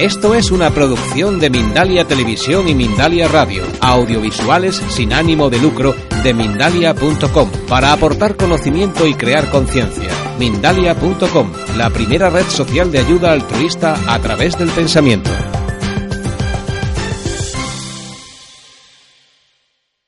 [0.00, 5.94] Esto es una producción de Mindalia Televisión y Mindalia Radio, audiovisuales sin ánimo de lucro
[6.22, 10.08] de mindalia.com, para aportar conocimiento y crear conciencia.
[10.38, 15.28] Mindalia.com, la primera red social de ayuda altruista a través del pensamiento.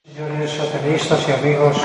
[0.06, 1.76] Señores satanistas y amigos,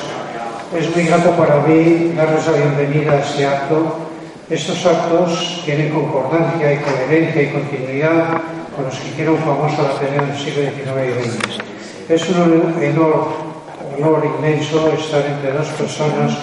[0.80, 4.07] es muy grato para mí darles la bienvenida a este acto
[4.50, 8.42] estos actos tienen concordancia y coherencia y continuidad
[8.74, 11.60] con los que hicieron famoso la Ateneo del siglo XIX y XX.
[12.08, 13.28] Es un honor,
[13.98, 16.38] honor inmenso estar entre dos personas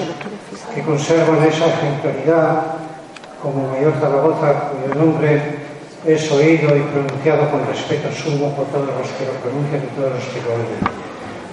[0.74, 2.76] que conservan esa ejemplaridad
[3.42, 5.40] como Mayor Zaragoza, cuyo nombre
[6.04, 10.12] es oído y pronunciado con respeto sumo por todos los que lo pronuncian y todos
[10.12, 10.84] los que lo oyen.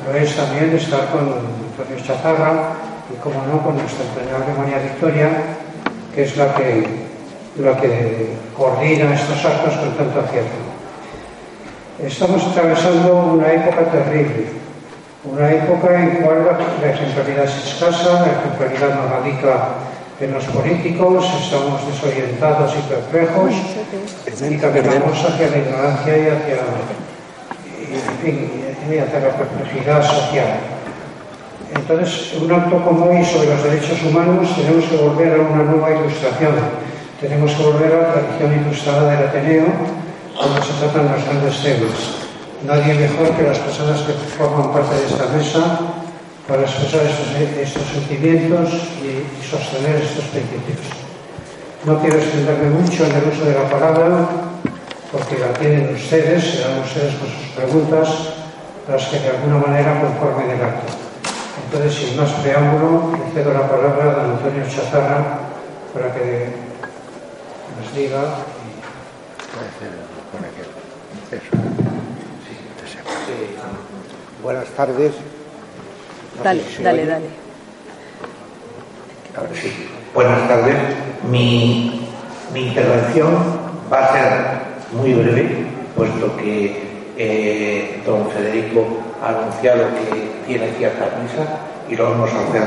[0.04, 2.76] Lo es también estar con Antonio Chazarra
[3.08, 5.61] y, como no, con nuestra entrañable María Victoria,
[6.14, 6.86] que es la que,
[7.60, 10.72] la que coordina estos actos con tanto acierto.
[12.04, 14.48] Estamos atravesando una época terrible,
[15.24, 19.70] una época en la cual la ejemplaridad es escasa, la ejemplaridad no radica
[20.20, 23.54] en los políticos, estamos desorientados y perplejos
[24.50, 26.58] y caminamos hacia la ignorancia y hacia,
[28.24, 30.71] y hacia la perplejidad social.
[31.76, 35.92] Entonces, un acto como hoy sobre los derechos humanos tenemos que volver a una nueva
[35.92, 36.56] ilustración.
[37.20, 39.66] Tenemos que volver a la tradición ilustrada del Ateneo
[40.36, 41.96] cuando se tratan los grandes temas.
[42.66, 45.80] Nadie mejor que las personas que forman parte de esta mesa
[46.48, 50.80] para expresar estos, sentimientos y, sostener estos principios.
[51.86, 54.28] No quiero extenderme mucho en el uso de la palabra,
[55.12, 58.10] porque la tienen ustedes, serán ustedes con sus preguntas
[58.88, 61.11] las que de alguna manera conformen el acto.
[61.74, 65.40] Entonces, sin más preámbulo, le cedo la palabra a don Antonio Chazarra
[65.94, 66.48] para que
[67.80, 68.20] nos diga.
[74.44, 75.14] buenas tardes.
[76.44, 77.26] dale, dale, dale.
[79.54, 79.88] sí.
[80.14, 80.76] Buenas tardes.
[81.30, 82.06] Mi,
[82.54, 83.34] mi, intervención
[83.90, 84.34] va a ser
[84.92, 86.91] muy breve, puesto que
[87.24, 91.46] eh, don Federico ha anunciado que tiene cierta prisa
[91.88, 92.64] y lo vamos a hacer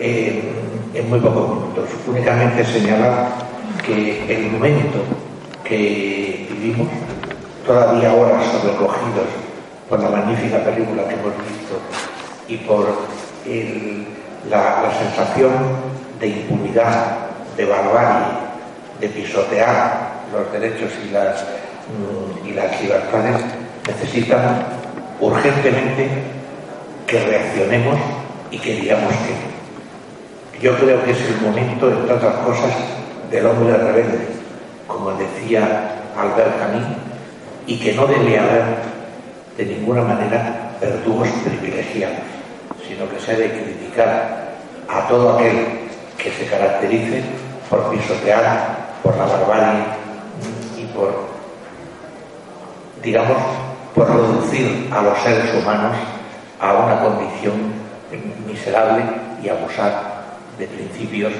[0.00, 1.88] en, muy pocos minutos.
[2.08, 3.28] Únicamente señalar
[3.86, 4.98] que el momento
[5.62, 6.88] que vivimos,
[7.64, 9.28] todavía ahora sobrecogidos
[9.88, 11.78] por la magnífica película que hemos visto
[12.48, 12.88] y por
[14.50, 15.52] la, sensación
[16.18, 17.18] de impunidad,
[17.56, 18.26] de barbarie,
[19.00, 23.42] de pisotear los derechos y las, mm, y las libertades,
[23.86, 24.66] necesitan
[25.20, 26.08] urgentemente
[27.06, 27.98] que reaccionemos
[28.50, 29.52] y que digamos que.
[30.60, 32.70] Yo creo que es el momento, entre otras cosas,
[33.30, 34.28] del hombre rebelde,
[34.86, 36.84] como decía Albert Camus,
[37.66, 38.62] y que no debe haber
[39.56, 42.18] de ninguna manera verdugos privilegiados,
[42.86, 44.52] sino que se ha de criticar
[44.88, 45.66] a todo aquel
[46.18, 47.22] que se caracterice
[47.68, 49.84] por pisotear, por la barbarie
[50.78, 51.26] y por,
[53.02, 53.38] digamos,
[53.94, 55.96] por reducir a los seres humanos
[56.60, 57.54] a una condición
[58.46, 59.02] miserable
[59.42, 60.22] y abusar
[60.58, 61.32] de principios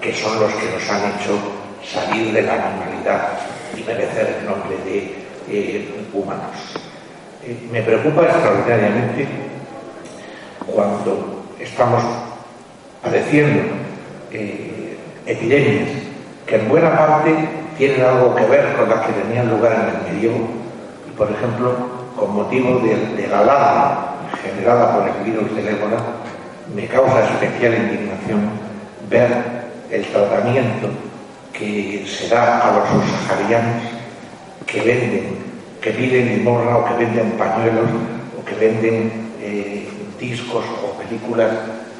[0.00, 1.38] que son los que nos han hecho
[1.82, 3.28] salir de la normalidad
[3.76, 5.14] y merecer el nombre de
[5.48, 6.74] eh, humanos.
[7.42, 9.26] Eh, me preocupa extraordinariamente
[10.66, 12.02] cuando estamos
[13.02, 13.60] padeciendo
[14.30, 14.96] eh,
[15.26, 15.88] epidemias
[16.46, 17.34] que en buena parte
[17.76, 20.63] tienen algo que ver con las que tenían lugar en el medio
[21.16, 21.74] por ejemplo
[22.16, 25.96] con motivo de, la alarma generada por el virus del ébola,
[26.74, 28.50] me causa especial indignación
[29.08, 30.88] ver el tratamiento
[31.52, 33.82] que se da a los subsaharianos
[34.66, 35.38] que venden,
[35.80, 37.90] que piden limosna o que venden pañuelos
[38.38, 39.88] o que venden eh,
[40.18, 41.50] discos o películas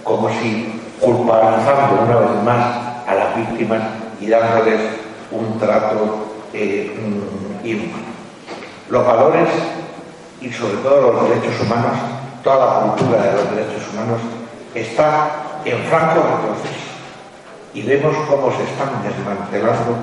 [0.03, 3.83] como si culpabilizando una vez más a las víctimas
[4.21, 4.81] y dándoles
[5.31, 8.14] un trato eh, mm, inhumano.
[8.91, 9.49] Los valores
[10.41, 11.99] y sobre todo los derechos humanos
[12.45, 14.21] toda la cultura de los derechos humanos
[14.75, 16.85] está en franco retroceso
[17.73, 19.97] y vemos cómo se están desmantelando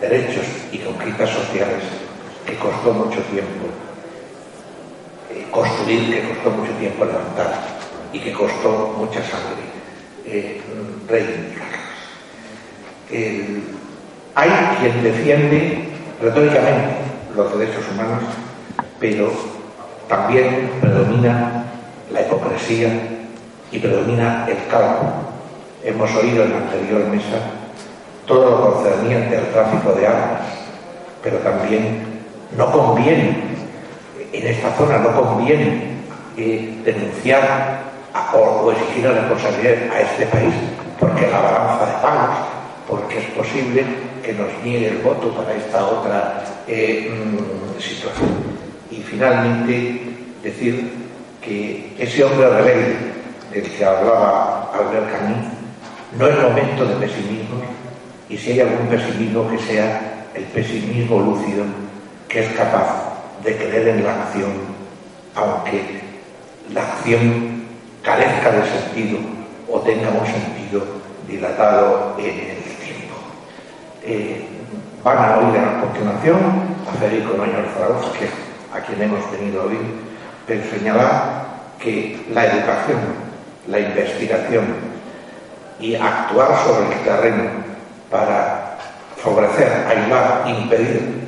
[0.00, 1.84] derechos y conquistas sociales
[2.46, 3.66] que costó mucho tiempo
[5.30, 7.52] eh, construir, que costó mucho tiempo levantar
[8.12, 9.64] y que costó mucha sangre
[10.24, 10.62] eh,
[11.06, 11.84] reivindicarlos.
[14.34, 14.50] hay
[14.80, 15.88] quien defiende
[16.20, 17.03] retóricamente
[17.36, 18.22] los derechos humanos,
[19.00, 19.30] pero
[20.08, 21.64] también predomina
[22.12, 22.88] la hipocresía
[23.70, 25.12] y predomina el cálculo.
[25.82, 27.38] Hemos oído en la anterior mesa
[28.26, 30.40] todo lo concerniente al tráfico de armas,
[31.22, 32.04] pero también
[32.56, 33.36] no conviene,
[34.32, 35.94] en esta zona no conviene
[36.36, 37.82] eh, denunciar
[38.32, 40.54] o, exigir la responsabilidad a este país
[40.98, 42.36] porque la balanza de pagos,
[42.88, 43.84] porque es posible
[44.24, 48.30] que nos niegue el voto para esta otra eh, mm, situación.
[48.90, 50.00] Y finalmente
[50.42, 50.90] decir
[51.42, 52.96] que ese hombre rebelde
[53.52, 55.46] del que hablaba Albert Camus
[56.18, 57.62] no es momento de pesimismo
[58.28, 61.64] y si hay algún pesimismo que sea el pesimismo lúcido
[62.28, 63.12] que es capaz
[63.44, 64.52] de creer en la acción
[65.34, 66.00] aunque
[66.72, 67.64] la acción
[68.02, 69.18] carezca de sentido
[69.70, 70.84] o tenga un sentido
[71.26, 72.53] dilatado en.
[74.06, 74.44] Eh,
[75.02, 76.36] van a oír a continuación
[76.86, 78.28] a Federico Mayor Zaragoza, que
[78.76, 79.78] a quien hemos tenido hoy,
[80.46, 81.44] pero señalar
[81.78, 83.00] que la educación,
[83.66, 84.66] la investigación
[85.80, 87.44] y actuar sobre el terreno
[88.10, 88.76] para
[89.16, 91.24] favorecer, ayudar, impedir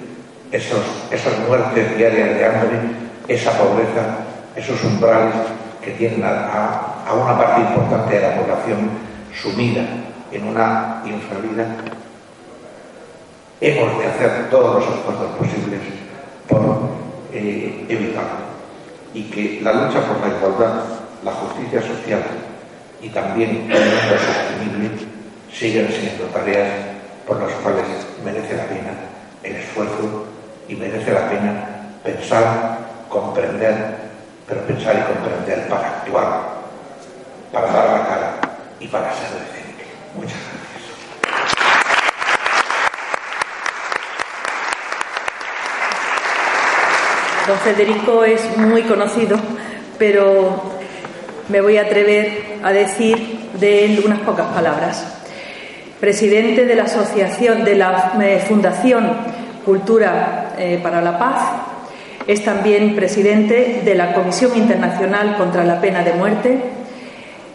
[0.53, 2.79] esas muertes diarias de hambre,
[3.27, 4.19] esa pobreza,
[4.55, 5.35] esos umbrales
[5.83, 8.91] que tienen a, a una parte importante de la población
[9.35, 9.83] sumida
[10.31, 11.65] en una infravida,
[13.61, 15.81] hemos de hacer todos los esfuerzos posibles
[16.49, 16.61] por
[17.33, 18.47] eh, evitarlo.
[19.15, 20.85] Y que la lucha por la igualdad,
[21.25, 22.23] la justicia social
[23.01, 24.91] y también el mundo sostenible
[25.53, 26.69] siguen siendo tareas
[27.27, 27.87] por las cuales
[28.25, 28.93] merece la pena
[29.43, 30.27] el esfuerzo
[30.69, 31.65] y merece la pena
[32.03, 34.07] pensar, comprender
[34.47, 36.43] pero pensar y comprender para actuar,
[37.53, 38.41] para dar la cara
[38.79, 39.85] y para ser decente.
[40.15, 40.66] Muchas gracias.
[47.47, 49.39] Don Federico es muy conocido,
[49.99, 50.63] pero
[51.49, 55.07] me voy a atrever a decir de él unas pocas palabras.
[56.01, 59.13] Presidente de la Asociación de la eh, Fundación
[59.65, 61.41] Cultura eh, para la Paz,
[62.27, 66.59] es también presidente de la Comisión Internacional contra la Pena de Muerte.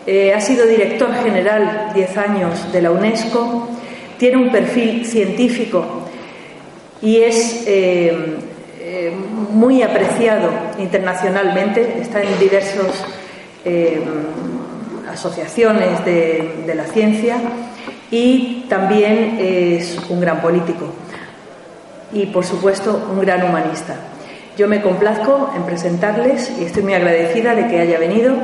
[0.08, 3.68] Eh, ha sido director general diez años de la UNESCO.
[4.18, 6.08] Tiene un perfil científico
[7.02, 7.66] y es
[8.94, 9.10] eh,
[9.52, 12.02] muy apreciado internacionalmente.
[12.02, 13.06] Está en diversas
[15.10, 17.38] asociaciones de la ciencia
[18.10, 20.88] y también es un gran político
[22.14, 23.96] y, por supuesto, un gran humanista.
[24.58, 28.36] Yo me complazco en presentarles y estoy muy agradecida de que haya venido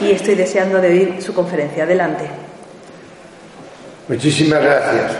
[0.00, 1.84] y estoy deseando de oír su conferencia.
[1.84, 2.24] Adelante.
[4.08, 5.12] Muchísimas gracias.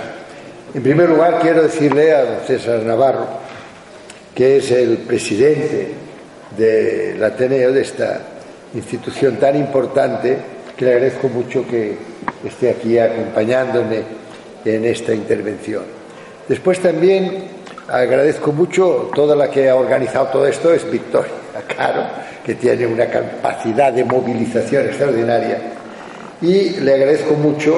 [0.74, 3.26] En primer lugar, quiero decirle a César Navarro,
[4.38, 5.88] que es el presidente
[6.56, 8.20] del Ateneo, de esta
[8.72, 10.38] institución tan importante,
[10.76, 11.96] que le agradezco mucho que
[12.44, 14.00] esté aquí acompañándome
[14.64, 15.82] en esta intervención.
[16.46, 17.48] Después también
[17.88, 21.32] agradezco mucho toda la que ha organizado todo esto es Victoria
[21.76, 22.04] Caro,
[22.46, 25.58] que tiene una capacidad de movilización extraordinaria.
[26.42, 27.74] Y le agradezco mucho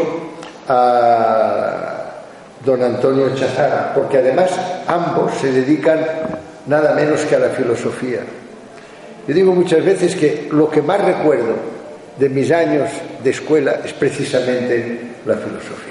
[0.69, 2.05] a
[2.63, 4.51] don Antonio Chazara, porque además
[4.87, 6.40] ambos se dedican
[6.71, 8.21] nada menos que a la filosofía.
[9.27, 11.57] Yo digo muchas veces que lo que más recuerdo
[12.17, 12.89] de mis años
[13.23, 15.91] de escuela es precisamente la filosofía.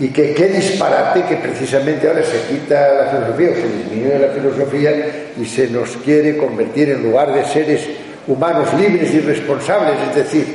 [0.00, 4.28] Y que qué disparate que precisamente ahora se quita la filosofía o se disminuye la
[4.28, 4.92] filosofía
[5.40, 7.82] y se nos quiere convertir en lugar de seres
[8.26, 10.46] humanos libres y responsables, es decir,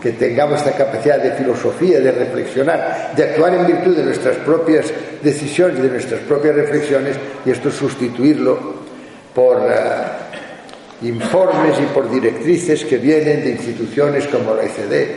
[0.00, 4.92] que tengamos esta capacidad de filosofía, de reflexionar, de actuar en virtud de nuestras propias
[5.22, 8.83] decisiones, de nuestras propias reflexiones, y esto sustituirlo
[9.34, 15.08] por uh, informes y por directrices que vienen de instituciones como la ECD,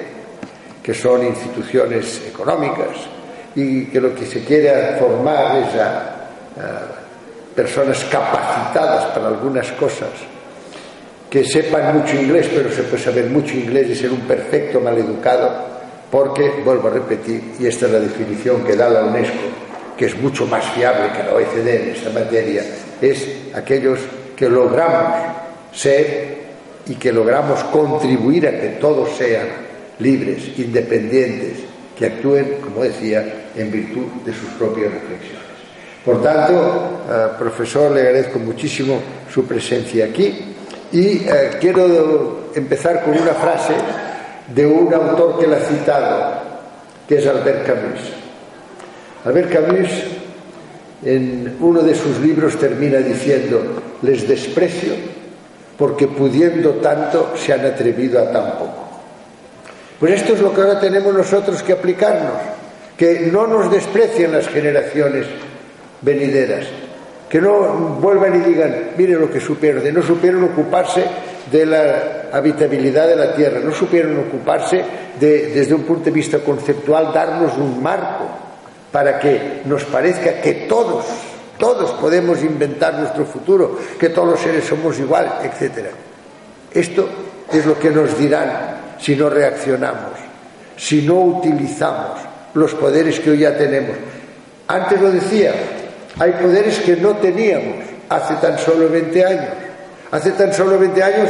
[0.81, 3.07] que son instituciones económicas,
[3.55, 6.13] y que lo que se quiere formar es a,
[7.55, 10.09] personas capacitadas para algunas cosas,
[11.29, 15.65] que sepan mucho inglés, pero se puede saber mucho inglés y ser un perfecto maleducado,
[16.11, 19.33] porque, vuelvo a repetir, y esta es la definición que da la UNESCO,
[19.97, 22.63] que es mucho más fiable que la OECD en esta materia,
[23.01, 23.99] es aquellos
[24.35, 25.13] que logramos
[25.73, 26.37] ser
[26.87, 29.47] y que logramos contribuir a que todos sean
[29.99, 31.59] libres, independientes,
[31.97, 35.47] que actúen, como decía, en virtud de sus propias reflexiones.
[36.05, 38.99] Por tanto, eh, profesor, le agradezco muchísimo
[39.33, 40.55] su presencia aquí
[40.91, 43.73] y eh, quiero empezar con una frase
[44.55, 46.41] de un autor que la ha citado,
[47.07, 47.99] que es Albert Camus.
[49.25, 49.89] Albert Camus,
[51.03, 53.61] en uno de sus libros, termina diciendo,
[54.01, 54.93] les desprecio
[55.77, 58.87] porque pudiendo tanto se han atrevido a tan poco.
[59.99, 62.33] Pues esto es lo que ahora tenemos nosotros que aplicarnos,
[62.97, 65.27] que no nos desprecien las generaciones
[66.01, 66.65] venideras,
[67.29, 71.03] Que no vuelvan y digan, mire lo que supieron, de no supieron ocuparse
[71.51, 74.81] de la habitabilidad de la Tierra, no supieron ocuparse
[75.19, 78.46] de, desde un punto de vista conceptual, darnos un marco
[78.91, 81.05] para que nos parezca que todos,
[81.57, 85.87] todos podemos inventar nuestro futuro, que todos los seres somos igual, etc.
[86.71, 87.07] Esto
[87.51, 90.13] es lo que nos dirán si no reaccionamos,
[90.75, 92.19] si no utilizamos
[92.53, 93.95] los poderes que hoy ya tenemos.
[94.67, 95.53] Antes lo decía,
[96.19, 99.49] hay poderes que no teníamos hace tan solo 20 años.
[100.11, 101.29] Hace tan solo 20 años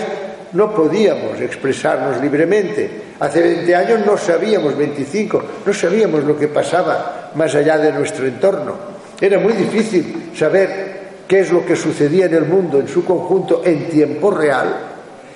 [0.53, 2.89] no podíamos expresarnos libremente.
[3.19, 8.27] Hace 20 años no sabíamos, 25, no sabíamos lo que pasaba más allá de nuestro
[8.27, 8.75] entorno.
[9.19, 13.61] Era muy difícil saber qué es lo que sucedía en el mundo en su conjunto
[13.65, 14.75] en tiempo real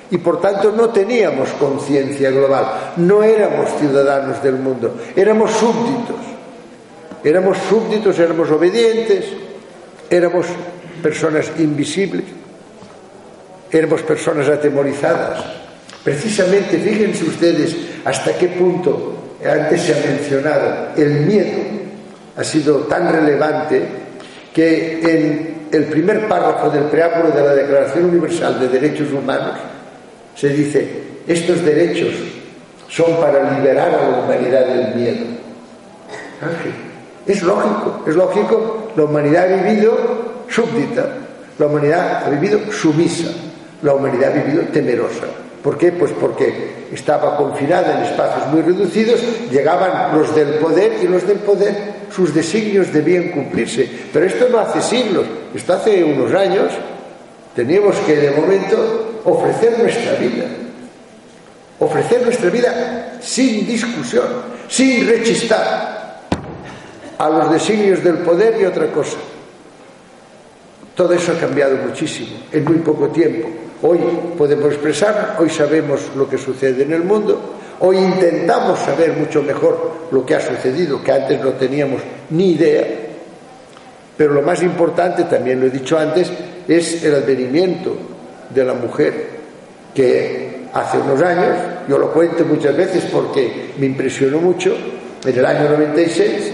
[0.10, 6.32] y por tanto no teníamos conciencia global, no éramos ciudadanos del mundo, éramos súbditos.
[7.24, 9.26] Éramos súbditos, éramos obedientes,
[10.10, 10.48] éramos
[11.04, 12.26] personas invisibles,
[13.72, 15.44] éramos personas atemorizadas.
[16.04, 21.60] Precisamente, fíjense ustedes hasta qué punto, antes se ha mencionado, el miedo
[22.38, 23.82] ha sido tan relevante
[24.54, 29.58] que en el primer párrafo del preámbulo de la Declaración Universal de Derechos Humanos
[30.36, 30.88] se dice,
[31.28, 32.14] estos derechos
[32.90, 35.26] son para liberar a la humanidad del miedo.
[37.26, 39.98] Es lógico, es lógico, la humanidad ha vivido
[40.50, 41.08] súbdita,
[41.60, 43.30] la humanidad ha vivido sumisa,
[43.82, 45.26] la humanidad ha vivido temerosa.
[45.64, 45.92] ¿Por qué?
[45.92, 49.22] Pues porque estaba confinada en espacios muy reducidos,
[49.52, 51.76] llegaban los del poder y los del poder,
[52.14, 53.90] sus designios debían cumplirse.
[54.12, 56.72] Pero esto no hace siglos, esto hace unos años.
[57.56, 60.46] Teníamos que de momento ofrecer nuestra vida,
[61.80, 64.26] ofrecer nuestra vida sin discusión,
[64.68, 66.22] sin rechistar
[67.18, 69.18] a los designios del poder y otra cosa.
[70.96, 73.48] Todo eso ha cambiado muchísimo en muy poco tiempo.
[73.84, 74.00] Hoy
[74.38, 79.94] podemos expresar, hoy sabemos lo que sucede en el mundo, hoy intentamos saber mucho mejor
[80.12, 82.86] lo que ha sucedido, que antes no teníamos ni idea.
[84.16, 86.32] Pero lo más importante, también lo he dicho antes,
[86.68, 87.98] es el advenimiento
[88.54, 89.42] de la mujer,
[89.96, 91.58] que hace unos años,
[91.88, 94.76] yo lo cuento muchas veces porque me impresionó mucho,
[95.26, 96.54] en el año 96,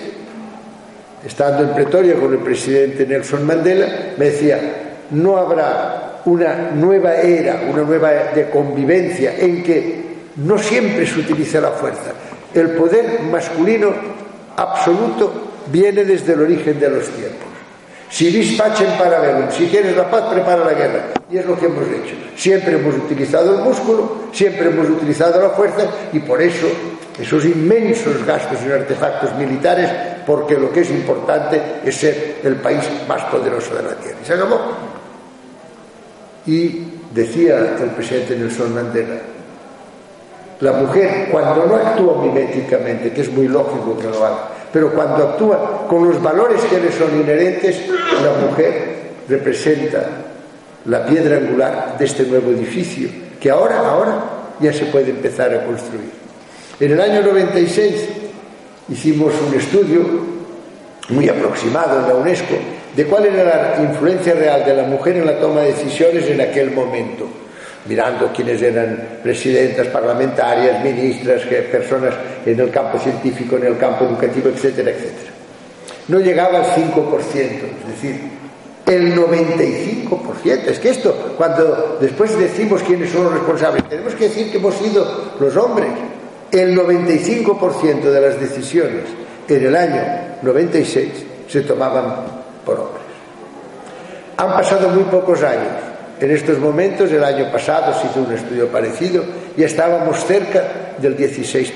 [1.26, 4.60] estando en Pretoria con el presidente Nelson Mandela, me decía,
[5.12, 10.04] no habrá una nueva era, una nueva de convivencia en que
[10.36, 12.12] no siempre se utiliza la fuerza.
[12.54, 13.94] El poder masculino
[14.58, 15.32] absoluto
[15.72, 17.48] viene desde el origen de los tiempos.
[18.10, 21.06] Si vis para verum, si quieres la paz, prepara la guerra.
[21.32, 22.16] Y es lo que hemos hecho.
[22.36, 26.68] Siempre hemos utilizado el músculo, siempre hemos utilizado la fuerza y por eso
[27.20, 29.90] esos inmensos gastos en artefactos militares,
[30.26, 34.18] porque lo que es importante es ser el país más poderoso de la Tierra.
[34.22, 34.97] Y se acabó.
[36.48, 39.16] Y decía el presidente Nelson Mandela,
[40.60, 45.24] la mujer cuando no actúa miméticamente, que es muy lógico que lo haga, pero cuando
[45.24, 47.82] actúa con los valores que le son inherentes,
[48.24, 48.98] la mujer
[49.30, 50.04] representa
[50.86, 54.24] la piedra angular de este nuevo edificio, que ahora, ahora
[54.60, 56.12] ya se puede empezar a construir.
[56.80, 58.08] En el año 96
[58.90, 60.37] hicimos un estudio
[61.10, 62.56] muy aproximado en la UNESCO
[62.96, 66.42] de cuál era la influencia real de la mujer en la toma de decisiones en
[66.42, 67.28] aquel momento,
[67.86, 72.14] mirando quiénes eran presidentas parlamentarias, ministras, personas
[72.46, 75.32] en el campo científico, en el campo educativo, etcétera, etcétera.
[76.08, 78.22] No llegaba al 5%, es decir,
[78.86, 80.68] el 95%.
[80.68, 84.76] Es que esto, cuando después decimos quiénes son los responsables, tenemos que decir que hemos
[84.76, 85.90] sido los hombres
[86.52, 89.04] el 95% de las decisiones
[89.50, 91.10] en el año 96
[91.48, 92.26] se tomaban
[92.66, 93.04] por hombres.
[94.38, 95.74] Han pasado muy pocos años.
[96.20, 99.24] En estos momentos, el año pasado se hizo un estudio parecido
[99.56, 101.74] y estábamos cerca del 16%.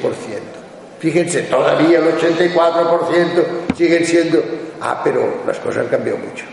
[0.99, 4.43] Fíjense, todavía el 84% siguen siendo...
[4.81, 6.45] Ah, pero las cosas han cambiado mucho.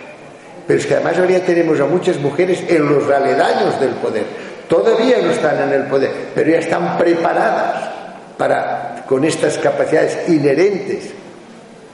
[0.67, 4.25] Pero es que además ahora tenemos a muchas mujeres en los aledaños del poder.
[4.69, 7.91] Todavía no están en el poder, pero ya están preparadas
[8.37, 11.11] para, con estas capacidades inherentes,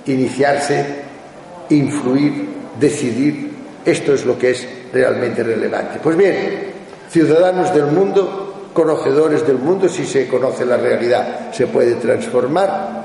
[0.06, 0.84] iniciarse,
[1.70, 3.50] influir, decidir.
[3.84, 5.98] Esto es lo que es realmente relevante.
[6.02, 6.72] Pues bien,
[7.10, 13.04] ciudadanos del mundo, conocedores del mundo, si se conoce la realidad, se puede transformar.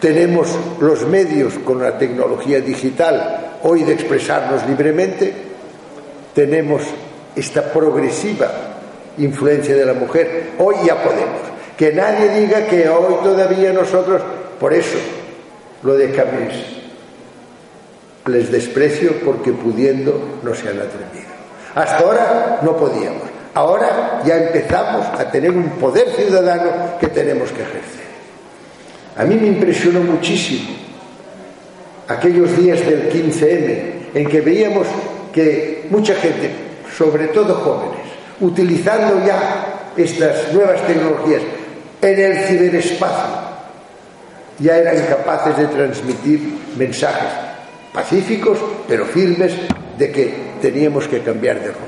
[0.00, 0.48] Tenemos
[0.80, 5.32] los medios con la tecnología digital hoy de expresarnos libremente.
[6.34, 6.82] Tenemos
[7.36, 8.50] esta progresiva
[9.18, 10.50] influencia de la mujer.
[10.58, 11.40] Hoy ya podemos.
[11.76, 14.20] Que nadie diga que hoy todavía nosotros,
[14.58, 14.98] por eso,
[15.82, 16.54] lo de Camus.
[18.26, 21.32] les desprecio porque pudiendo no se han atrevido.
[21.74, 23.22] Hasta ahora no podíamos.
[23.54, 28.02] Ahora ya empezamos a tener un poder ciudadano que tenemos que ejercer.
[29.16, 30.70] A mí me impresionó muchísimo
[32.08, 34.86] aquellos días del 15M en que veíamos
[35.32, 36.50] que mucha gente,
[36.96, 38.06] sobre todo jóvenes,
[38.40, 41.42] utilizando ya estas nuevas tecnologías
[42.00, 43.51] en el ciberespacio,
[44.62, 47.28] ya eran capaces de transmitir mensajes
[47.92, 49.52] pacíficos, pero firmes,
[49.98, 51.86] de que teníamos que cambiar de rumbo,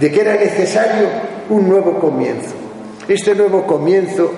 [0.00, 1.06] de que era necesario
[1.50, 2.54] un nuevo comienzo.
[3.06, 4.32] Este nuevo comienzo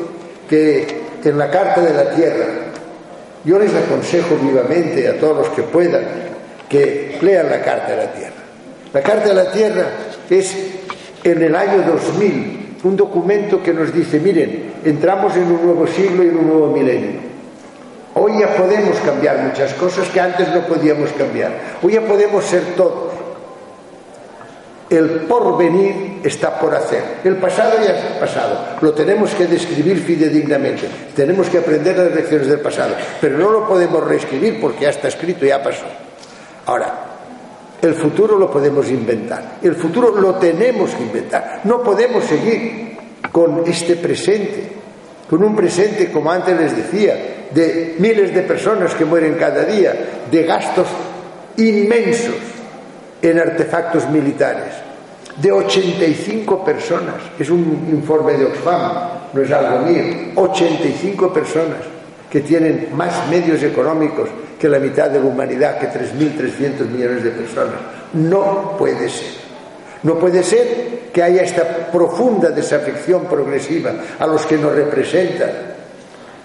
[0.49, 2.47] que en la Carta de la Tierra,
[3.45, 6.27] yo les aconsejo vivamente a todos los que puedan
[6.69, 8.35] que lean la Carta de la Tierra.
[8.93, 9.87] La Carta de la Tierra
[10.29, 10.57] es
[11.23, 16.23] en el año 2000 un documento que nos dice, miren, entramos en un nuevo siglo
[16.25, 17.26] y en un nuevo milenio.
[18.19, 21.53] Hoy ya podemos cambiar muchas cosas que antes no podíamos cambiar.
[21.83, 23.13] Hoy ya podemos ser todos.
[24.89, 27.19] El porvenir está por hacer.
[27.25, 28.79] El pasado ya es pasado.
[28.81, 30.89] Lo tenemos que describir fidedignamente.
[31.15, 32.95] Tenemos que aprender las lecciones del pasado.
[33.21, 35.85] Pero no lo podemos reescribir porque ya está escrito, y ya pasó.
[36.65, 36.95] Ahora,
[37.83, 39.59] el futuro lo podemos inventar.
[39.63, 41.61] El futuro lo tenemos que inventar.
[41.65, 42.97] No podemos seguir
[43.31, 44.73] con este presente,
[45.29, 49.95] con un presente, como antes les decía, de miles de personas que mueren cada día,
[50.31, 50.87] de gastos
[51.57, 52.35] inmensos
[53.23, 54.75] en artefactos militares,
[55.37, 58.93] de 85 personas, es un informe de Oxfam,
[59.33, 60.03] no es algo mío,
[60.35, 61.79] 85 personas
[62.31, 64.29] que tienen más medios económicos
[64.59, 67.75] que la mitad de la humanidad, que 3.300 millones de personas.
[68.15, 69.46] No puede ser.
[70.03, 75.51] No puede ser que haya esta profunda desafección progresiva a los que nos representan,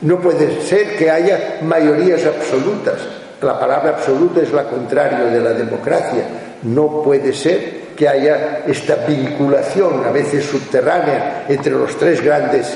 [0.01, 2.96] no puede ser que haya mayorías absolutas.
[3.41, 6.24] La palabra absoluta es la contrario de la democracia.
[6.63, 12.67] No puede ser que haya esta vinculación, a veces subterránea, entre los tres grandes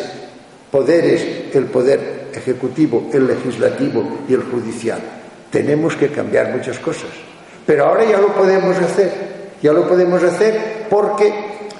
[0.69, 4.99] poderes, el poder ejecutivo, el legislativo y el judicial.
[5.49, 7.09] Tenemos que cambiar muchas cosas.
[7.65, 9.34] Pero ahora ya lo podemos hacer.
[9.61, 11.33] Ya lo podemos hacer porque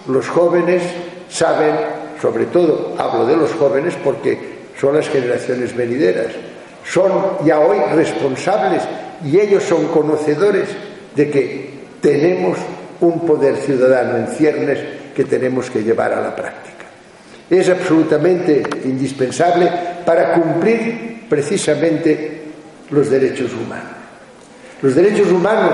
[0.07, 0.83] los jóvenes
[1.29, 1.75] saben,
[2.21, 6.27] sobre todo hablo de los jóvenes porque son las generaciones venideras.
[6.85, 7.11] Son
[7.45, 8.83] ya hoy responsables
[9.23, 10.69] y ellos son conocedores
[11.15, 11.69] de que
[12.01, 12.57] tenemos
[13.01, 14.79] un poder ciudadano en ciernes
[15.15, 16.85] que tenemos que llevar a la práctica.
[17.49, 19.69] Es absolutamente indispensable
[20.05, 22.43] para cumplir precisamente
[22.89, 23.95] los derechos humanos.
[24.81, 25.73] Los derechos humanos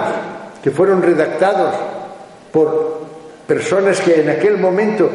[0.64, 1.76] que fueron redactados
[2.52, 3.02] por
[3.48, 5.10] personas que en aquel momento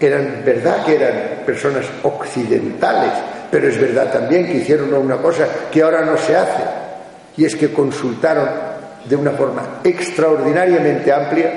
[0.00, 3.12] eran verdad que eran personas occidentales,
[3.50, 6.62] pero es verdad también que hicieron una cosa que ahora no se hace,
[7.36, 8.48] y es que consultaron
[9.04, 11.52] de una forma extraordinariamente amplia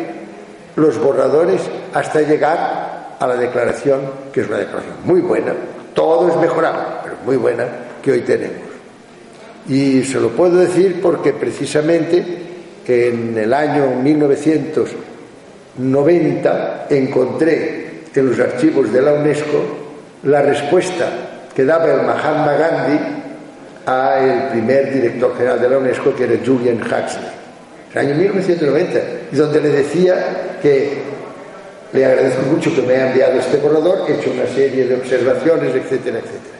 [0.76, 1.62] los borradores
[1.94, 5.54] hasta llegar a la declaración, que es una declaración muy buena,
[5.94, 7.66] todo es mejorable, pero muy buena,
[8.02, 8.70] que hoy tenemos.
[9.68, 12.24] Y se lo puedo decir porque precisamente
[12.88, 13.86] en el año
[15.80, 19.78] 1990 encontré en los archivos de la UNESCO
[20.24, 21.06] la respuesta
[21.56, 23.00] que daba el Mahatma Gandhi
[23.86, 27.32] al primer director general de la UNESCO, que era Julian Huxley,
[27.94, 29.00] en el año 1990,
[29.32, 30.98] y donde le decía que
[31.94, 35.74] le agradezco mucho que me haya enviado este borrador, he hecho una serie de observaciones,
[35.74, 36.58] etcétera, etcétera.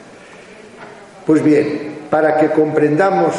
[1.24, 3.34] Pues bien, para que comprendamos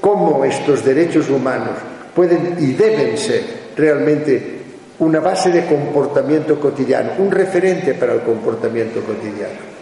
[0.00, 1.78] cómo estos derechos humanos
[2.14, 3.42] pueden y deben ser
[3.74, 4.63] realmente
[4.98, 9.74] una base de comportamiento cotidiano, un referente para el comportamiento cotidiano.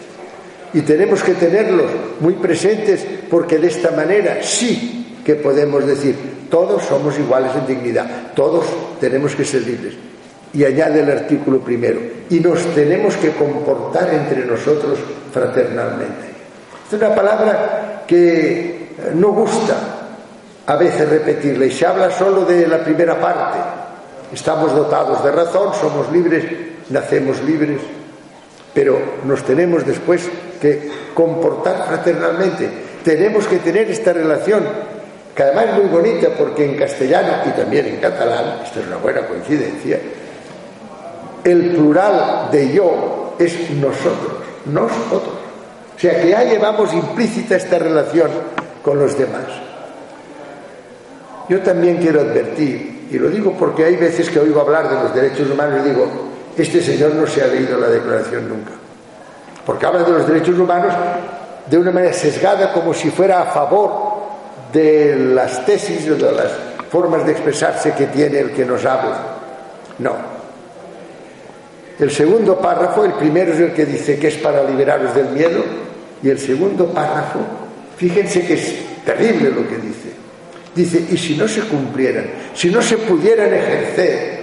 [0.75, 6.83] Y tenemos que tenerlos muy presentes porque de esta manera sí que podemos decir, todos
[6.85, 8.64] somos iguales en dignidad, todos
[9.01, 9.94] tenemos que ser libres.
[10.55, 14.98] Y añade el artículo primero, y nos tenemos que comportar entre nosotros
[15.33, 16.33] fraternalmente.
[16.87, 19.75] Es una palabra que no gusta
[20.66, 23.59] a veces repetirla y se habla solo de la primera parte,
[24.33, 26.45] Estamos dotados de razón, somos libres,
[26.88, 27.81] nacemos libres,
[28.73, 30.29] pero nos tenemos después
[30.61, 32.68] que comportar fraternalmente.
[33.05, 34.64] Tenemos que tener esta relación,
[35.35, 38.97] que además es muy bonita porque en castellano y también en catalán, esta es una
[38.97, 40.01] buena coincidencia,
[41.45, 45.35] el plural de yo es nosotros, nosotros.
[45.95, 48.31] O sea que ya llevamos implícita esta relación
[48.83, 49.45] con los demás.
[51.49, 55.14] Yo también quiero advertir y lo digo porque hay veces que oigo hablar de los
[55.14, 56.07] derechos humanos y digo,
[56.57, 58.70] este señor no se ha leído la declaración nunca.
[59.66, 60.94] Porque habla de los derechos humanos
[61.68, 63.90] de una manera sesgada como si fuera a favor
[64.72, 66.53] de las tesis o de las
[66.90, 69.18] formas de expresarse que tiene el que nos habla.
[69.98, 70.12] No.
[71.98, 75.62] El segundo párrafo, el primero es el que dice que es para liberaros del miedo,
[76.22, 77.40] y el segundo párrafo,
[77.96, 80.01] fíjense que es terrible lo que dice.
[80.74, 84.42] Dice, y si no se cumplieran, si no se pudieran ejercer,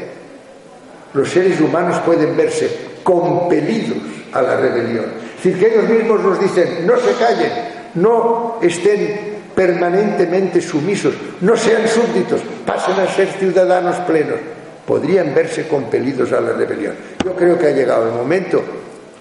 [1.14, 2.70] los seres humanos pueden verse
[3.04, 3.98] compelidos
[4.32, 5.06] a la rebelión.
[5.38, 7.52] Es decir, que ellos mismos nos dicen, no se callen,
[7.96, 14.38] no estén permanentemente sumisos, no sean súbditos, pasen a ser ciudadanos plenos.
[14.86, 16.94] Podrían verse compelidos a la rebelión.
[17.24, 18.64] Yo creo que ha llegado el momento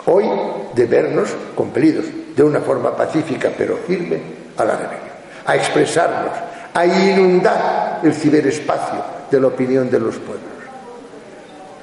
[0.07, 0.25] hoy
[0.75, 4.19] de vernos compelidos, de una forma pacífica pero firme,
[4.57, 5.09] a la rebelión,
[5.45, 6.33] a expresarnos,
[6.79, 10.47] a inundar el ciberespacio de la opinión de los pueblos.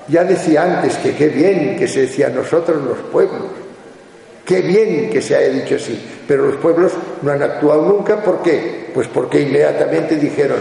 [0.08, 3.51] Ya decía antes que qué bien que se decía nosotros los pueblos,
[4.45, 8.41] qué bien que se haya dicho así, pero los pueblos no han actuado nunca, ¿por
[8.41, 8.89] qué?
[8.93, 10.60] Pues porque inmediatamente dijeron,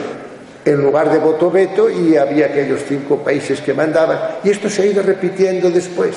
[0.65, 4.83] en lugar de voto veto, y había aquellos cinco países que mandaban, y esto se
[4.83, 6.17] ha ido repitiendo después.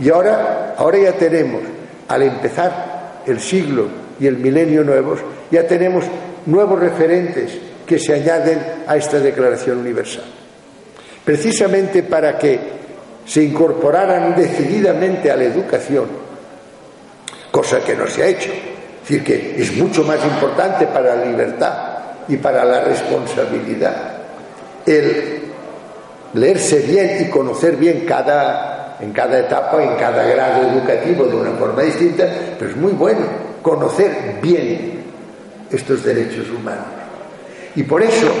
[0.00, 1.60] Y ahora, ahora ya tenemos,
[2.06, 6.04] al empezar el siglo y el milenio nuevos, ya tenemos
[6.46, 10.24] nuevos referentes que se añaden a esta Declaración Universal
[11.28, 12.58] precisamente para que
[13.26, 16.06] se incorporaran decididamente a la educación,
[17.50, 18.48] cosa que no se ha hecho.
[18.50, 21.74] Es decir, que es mucho más importante para la libertad
[22.28, 23.94] y para la responsabilidad
[24.86, 25.42] el
[26.32, 31.50] leerse bien y conocer bien cada, en cada etapa, en cada grado educativo de una
[31.58, 32.26] forma distinta,
[32.58, 35.02] pero es muy bueno conocer bien
[35.70, 36.86] estos derechos humanos.
[37.76, 38.32] Y por eso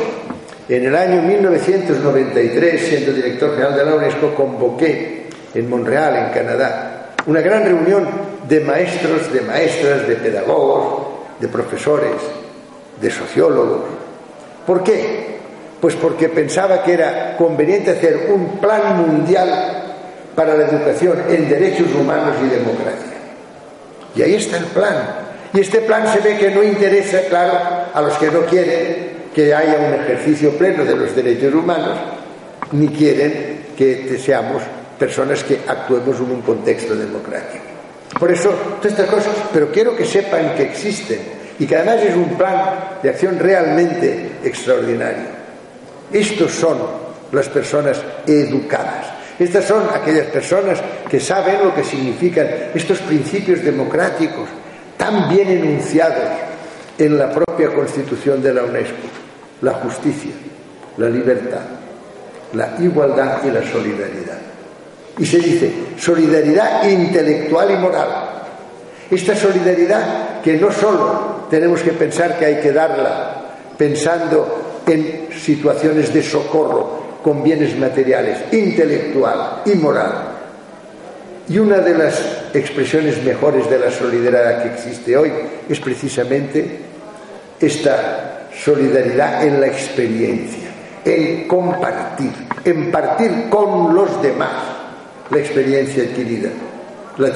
[0.68, 7.14] en el año 1993, siendo director general de la UNESCO, convoqué en Montreal, en Canadá,
[7.26, 8.06] una gran reunión
[8.46, 11.08] de maestros, de maestras, de pedagogos,
[11.40, 12.12] de profesores,
[13.00, 13.80] de sociólogos.
[14.66, 15.38] ¿Por qué?
[15.80, 19.94] Pues porque pensaba que era conveniente hacer un plan mundial
[20.34, 23.07] para la educación en derechos humanos y democracia.
[24.18, 24.96] Y ahí está el plan.
[25.54, 27.56] Y este plan se ve que no interesa, claro,
[27.94, 31.96] a los que no quieren que haya un ejercicio pleno de los derechos humanos,
[32.72, 34.60] ni quieren que seamos
[34.98, 37.62] personas que actuemos en un contexto democrático.
[38.18, 38.50] Por eso,
[38.80, 41.20] todas estas cosas, pero quiero que sepan que existen
[41.56, 45.28] y que además es un plan de acción realmente extraordinario.
[46.12, 46.78] Estos son
[47.30, 49.07] las personas educadas.
[49.38, 54.48] Estas son aquellas personas que saben lo que significan estos principios democráticos
[54.96, 56.28] tan bien enunciados
[56.98, 59.18] en la propia Constitución de la UNESCO
[59.62, 60.32] la justicia,
[60.96, 61.60] la libertad,
[62.52, 64.38] la igualdad y la solidaridad.
[65.18, 68.08] Y se dice solidaridad intelectual y moral.
[69.10, 73.36] Esta solidaridad que no solo tenemos que pensar que hay que darla
[73.76, 80.12] pensando en situaciones de socorro con bienes materiales, intelectual y moral.
[81.46, 82.14] Y una de las
[82.54, 85.30] expresiones mejores de la solidaridad que existe hoy
[85.68, 86.78] es precisamente
[87.60, 90.70] esta solidaridad en la experiencia,
[91.04, 92.32] en compartir,
[92.64, 94.62] en partir con los demás
[95.28, 96.48] la experiencia adquirida.
[97.18, 97.28] La,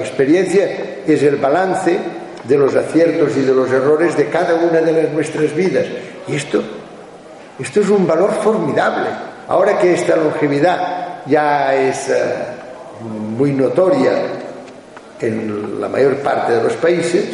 [0.00, 0.68] experiencia
[1.06, 1.96] es el balance
[2.44, 5.86] de los aciertos y de los errores de cada una de nuestras vidas.
[6.28, 6.62] Y esto,
[7.58, 9.29] esto es un valor formidable.
[9.50, 12.14] Ahora que esta longevidad ya es eh,
[13.36, 14.12] muy notoria
[15.20, 17.24] en la mayor parte de los países,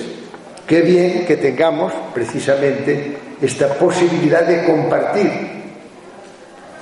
[0.67, 5.31] qué bien que tengamos precisamente esta posibilidad de compartir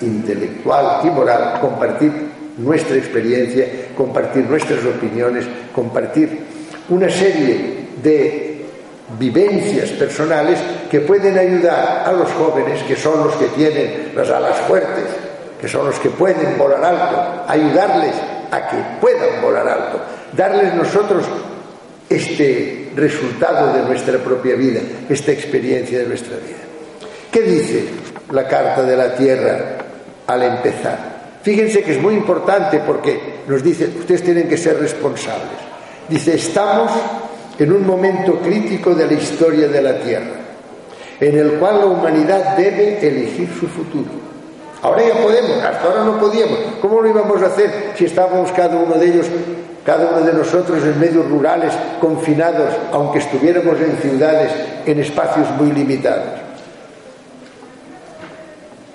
[0.02, 2.12] intelectual y moral, compartir
[2.58, 3.66] nuestra experiencia,
[3.96, 6.44] compartir nuestras opiniones, compartir
[6.90, 8.66] una serie de
[9.18, 14.60] vivencias personales que pueden ayudar a los jóvenes, que son los que tienen las alas
[14.60, 15.23] fuertes,
[15.64, 18.14] que son los que pueden volar alto, ayudarles
[18.50, 19.98] a que puedan volar alto,
[20.36, 21.24] darles nosotros
[22.06, 27.08] este resultado de nuestra propia vida, esta experiencia de nuestra vida.
[27.32, 27.82] ¿Qué dice
[28.30, 29.76] la Carta de la Tierra
[30.26, 31.38] al empezar?
[31.42, 35.48] Fíjense que es muy importante porque nos dice, ustedes tienen que ser responsables.
[36.10, 36.92] Dice, estamos
[37.58, 40.36] en un momento crítico de la historia de la Tierra,
[41.18, 44.23] en el cual la humanidad debe elegir su futuro.
[44.84, 46.58] Ahora ya podemos, hasta ahora no podíamos.
[46.82, 49.26] ¿Cómo lo íbamos a hacer si estábamos cada uno de ellos
[49.82, 54.50] cada uno de nosotros en medios rurales, confinados, aunque estuviéramos en ciudades,
[54.86, 56.40] en espacios muy limitados.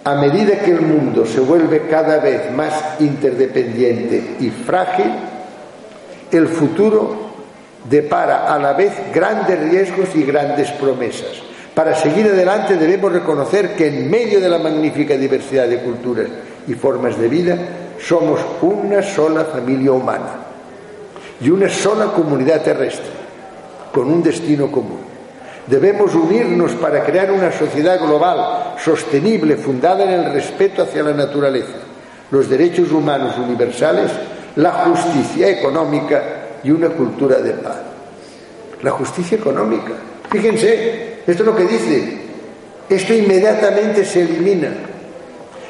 [0.04, 5.12] A medida que el mundo se vuelve cada vez más interdependiente y frágil,
[6.32, 7.30] el futuro
[7.88, 11.49] depara a la vez grandes riesgos y grandes promesas
[11.80, 16.28] Para seguir adelante debemos reconocer que en medio de la magnífica diversidad de culturas
[16.68, 17.58] y formas de vida
[18.06, 20.30] somos una sola familia humana
[21.40, 23.08] y una sola comunidad terrestre
[23.94, 25.00] con un destino común.
[25.68, 31.78] Debemos unirnos para crear una sociedad global, sostenible, fundada en el respeto hacia la naturaleza,
[32.30, 34.12] los derechos humanos universales,
[34.58, 36.24] la justicia económica
[36.62, 37.78] y una cultura de paz.
[38.82, 39.94] La justicia económica.
[40.30, 42.30] Fíjense, esto es lo que dice.
[42.90, 44.70] Esto inmediatamente se elimina.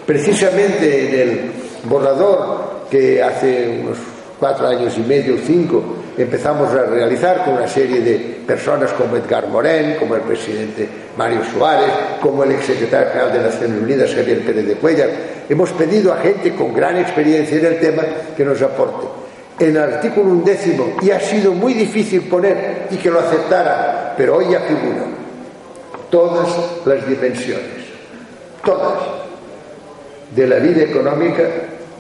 [0.06, 1.52] Precisamente en el
[1.84, 3.98] borrador que hace unos
[4.40, 5.84] cuatro años y medio, cinco,
[6.18, 11.42] empezamos a realizar con una serie de personas como Edgar Morén, como el presidente Mario
[11.54, 15.10] Suárez, como el exsecretario general de Naciones Unidas, Javier Pérez de Cuellar.
[15.50, 18.04] Hemos pedido a gente con gran experiencia en el tema
[18.36, 19.08] que nos aporte.
[19.60, 24.38] En el artículo undécimo, y ha sido muy difícil poner y que lo aceptara, pero
[24.38, 25.19] hoy ya figura
[26.10, 26.50] todas
[26.86, 27.86] las dimensiones,
[28.64, 29.00] todas,
[30.36, 31.44] de la vida económica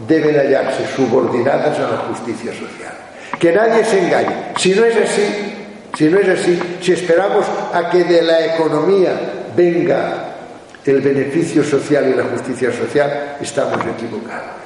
[0.07, 2.93] deben hallarse subordinadas a la justicia social.
[3.39, 4.53] Que nadie se engañe.
[4.57, 5.55] Si no es así,
[5.97, 9.13] si no es así, si esperamos a que de la economía
[9.55, 10.25] venga
[10.85, 14.59] el beneficio social y la justicia social, estamos equivocados.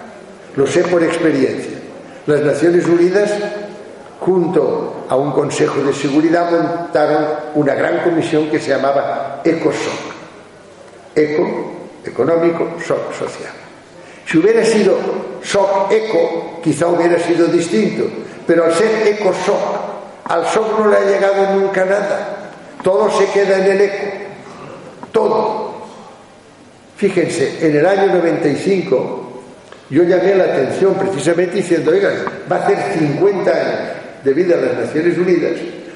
[0.56, 1.78] Lo sé por experiencia.
[2.28, 3.32] Las Naciones Unidas,
[4.20, 7.26] junto a un Consejo de Seguridad, montaron
[7.56, 10.14] una gran comisión que se llamaba ECOSOC.
[11.16, 11.74] Eco,
[12.06, 13.54] económico, SOC, social.
[14.26, 14.98] Si hubiera sido
[15.44, 18.06] SOC eco, quizá hubiera sido distinto,
[18.48, 19.84] pero al ser eco SOC,
[20.26, 22.52] al SOC no le ha llegado nunca nada.
[22.84, 24.06] Todo se queda en el eco.
[25.12, 25.74] Todo.
[26.98, 29.24] Fíjense, en el año 95
[29.90, 32.14] yo llamé la atención precisamente diciendo, oigan,
[32.52, 33.80] va a hacer 50 años
[34.24, 35.52] de vida a las Naciones Unidas,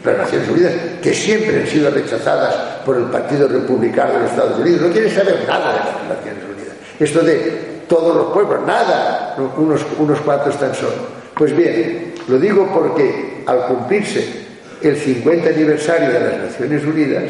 [0.08, 4.60] las Naciones Unidas que siempre han sido rechazadas por el Partido Republicano de los Estados
[4.60, 6.74] Unidos, no quieren saber nada de las Naciones Unidas.
[7.00, 11.18] Esto de todos los pueblos, nada, unos, unos cuantos tan solo.
[11.36, 14.48] Pues bien, lo digo porque al cumplirse
[14.82, 17.24] el 50 aniversario de las Naciones Unidas,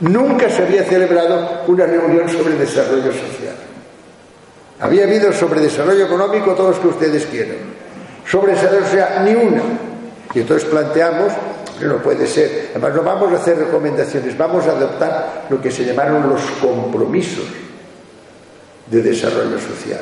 [0.00, 3.56] nunca se había celebrado una reunión sobre desarrollo social.
[4.80, 7.56] Había habido sobre desarrollo económico todos los que ustedes quieran.
[8.28, 9.62] Sobre desarrollo social, ni una.
[10.34, 11.32] Y entonces planteamos,
[11.80, 15.84] no puede ser, además no vamos a hacer recomendaciones, vamos a adoptar lo que se
[15.84, 17.44] llamaron los compromisos
[18.86, 20.00] de desarrollo social.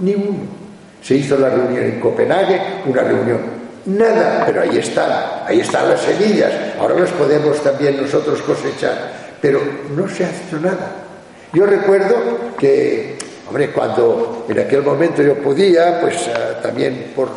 [0.00, 0.66] Ni uno.
[1.02, 3.40] Se hizo la reunión en Copenhague, una reunión.
[3.86, 6.52] Nada, pero ahí están, ahí están las semillas.
[6.80, 9.36] Ahora las podemos también nosotros cosechar.
[9.40, 9.60] Pero
[9.94, 11.04] no se ha hecho nada.
[11.52, 12.16] Yo recuerdo
[12.58, 17.28] que, hombre, cuando en aquel momento yo podía, pues uh, también por,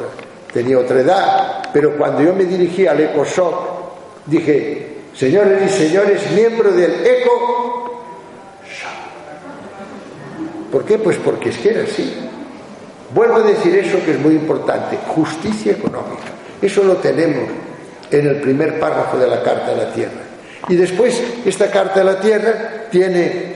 [0.53, 6.75] tenía otra edad, pero cuando yo me dirigí al ECOSOC, dije, señores y señores, miembros
[6.75, 7.79] del ECO,
[10.71, 10.97] ¿Por qué?
[10.97, 12.13] Pues porque es que era así.
[13.13, 16.25] Vuelvo a decir eso que es muy importante, justicia económica.
[16.61, 17.49] Eso lo tenemos
[18.11, 20.21] en el primer párrafo de la Carta de la Tierra.
[20.67, 23.53] Y después, esta Carta de la Tierra tiene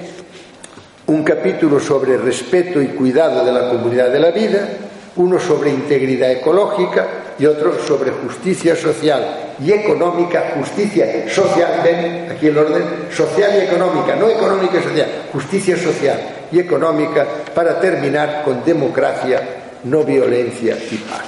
[1.05, 4.69] un capítulo sobre respeto y cuidado de la comunidad de la vida,
[5.15, 12.47] uno sobre integridad ecológica y otro sobre justicia social y económica, justicia social, ven aquí
[12.47, 16.19] el orden, social y económica, no económica y social, justicia social
[16.51, 19.41] y económica para terminar con democracia,
[19.83, 21.25] no violencia y paz.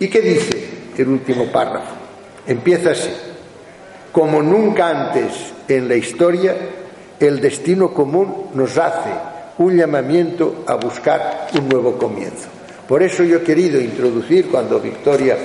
[0.00, 1.94] ¿Y qué dice el último párrafo?
[2.46, 3.10] Empieza así.
[4.12, 6.54] Como nunca antes en la historia,
[7.20, 9.10] el destino común nos hace
[9.58, 12.57] un llamamiento a buscar un nuevo comienzo.
[12.88, 15.36] Por eso yo he querido introducir, cuando Victoria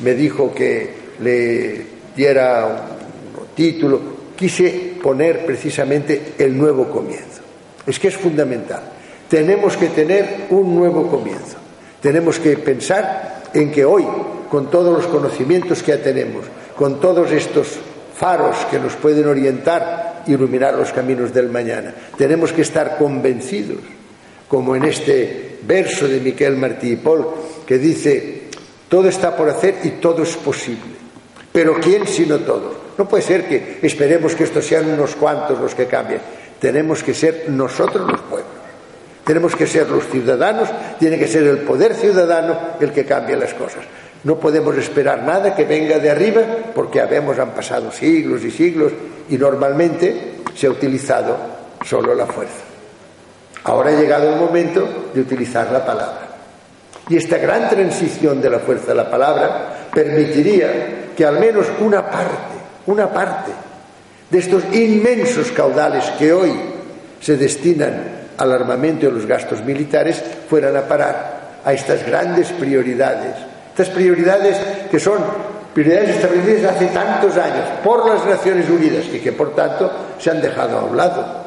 [0.00, 4.00] me dijo que le diera un título,
[4.36, 7.40] quise poner precisamente el nuevo comienzo.
[7.86, 8.82] Es que es fundamental.
[9.30, 11.56] Tenemos que tener un nuevo comienzo.
[12.02, 14.04] Tenemos que pensar en que hoy,
[14.50, 16.44] con todos los conocimientos que ya tenemos,
[16.76, 17.78] con todos estos
[18.14, 23.78] faros que nos pueden orientar, iluminar los caminos del mañana, tenemos que estar convencidos,
[24.48, 27.26] como en este verso de Miquel Martí y Paul,
[27.66, 28.42] que dice,
[28.88, 30.94] todo está por hacer y todo es posible.
[31.52, 32.76] Pero ¿quién sino todos?
[32.98, 36.20] No puede ser que esperemos que estos sean unos cuantos los que cambien
[36.64, 38.50] tenemos que ser nosotros los pueblos.
[39.22, 43.52] Tenemos que ser los ciudadanos, tiene que ser el poder ciudadano el que cambie las
[43.52, 43.84] cosas.
[44.22, 46.42] No podemos esperar nada que venga de arriba
[46.74, 48.92] porque habemos, han pasado siglos y siglos
[49.28, 51.36] y normalmente se ha utilizado
[51.84, 52.73] solo la fuerza.
[53.64, 56.20] Ahora ha llegado el momento de utilizar la palabra.
[57.08, 62.10] Y esta gran transición de la fuerza a la palabra permitiría que al menos una
[62.10, 62.54] parte,
[62.86, 63.52] una parte
[64.30, 66.52] de estos inmensos caudales que hoy
[67.20, 72.52] se destinan al armamento y a los gastos militares fueran a parar a estas grandes
[72.52, 73.34] prioridades.
[73.70, 74.56] Estas prioridades
[74.90, 75.18] que son
[75.72, 80.40] prioridades establecidas hace tantos años por las Naciones Unidas y que por tanto se han
[80.40, 81.43] dejado a un lado.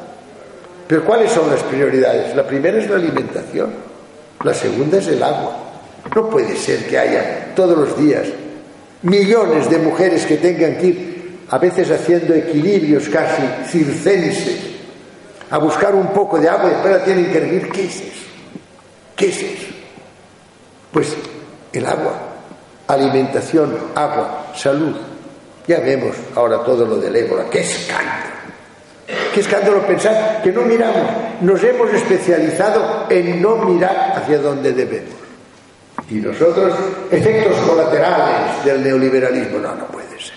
[0.88, 2.34] Pero ¿cuáles son las prioridades?
[2.34, 3.70] La primera es la alimentación,
[4.42, 5.56] la segunda es el agua.
[6.16, 8.26] No puede ser que haya todos los días
[9.02, 14.60] millones de mujeres que tengan que ir a veces haciendo equilibrios casi circenses
[15.50, 17.68] a buscar un poco de agua y después la tienen que hervir.
[17.70, 18.26] ¿Qué es eso?
[19.14, 19.66] ¿Qué es eso?
[20.90, 21.14] Pues
[21.72, 22.14] el agua,
[22.86, 24.96] alimentación, agua, salud.
[25.66, 27.44] Ya vemos ahora todo lo del ébola.
[27.50, 28.37] ¡Qué escándalo!
[29.32, 31.08] Qué escándalo pensar que no miramos.
[31.40, 35.14] Nos hemos especializado en no mirar hacia donde debemos.
[36.10, 36.74] Y nosotros,
[37.10, 40.36] efectos colaterales del neoliberalismo, no, no puede ser.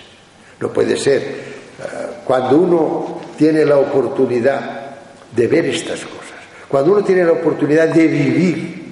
[0.60, 1.22] No puede ser.
[1.22, 1.84] Eh,
[2.24, 4.96] cuando uno tiene la oportunidad
[5.34, 6.22] de ver estas cosas,
[6.68, 8.82] cuando uno tiene la oportunidad de vivir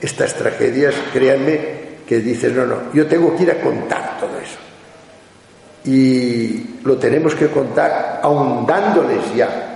[0.00, 4.41] estas tragedias, créanme que dices, no, no, yo tengo que ir a contar todo.
[5.84, 9.72] Y lo tenemos que contar aun dándoles ya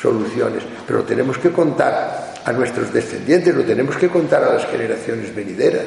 [0.00, 4.66] soluciones, pero lo tenemos que contar a nuestros descendientes, lo tenemos que contar a las
[4.66, 5.86] generaciones venideras.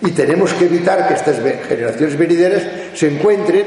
[0.00, 2.62] Y tenemos que evitar que estas generaciones venideras
[2.94, 3.64] se encuentren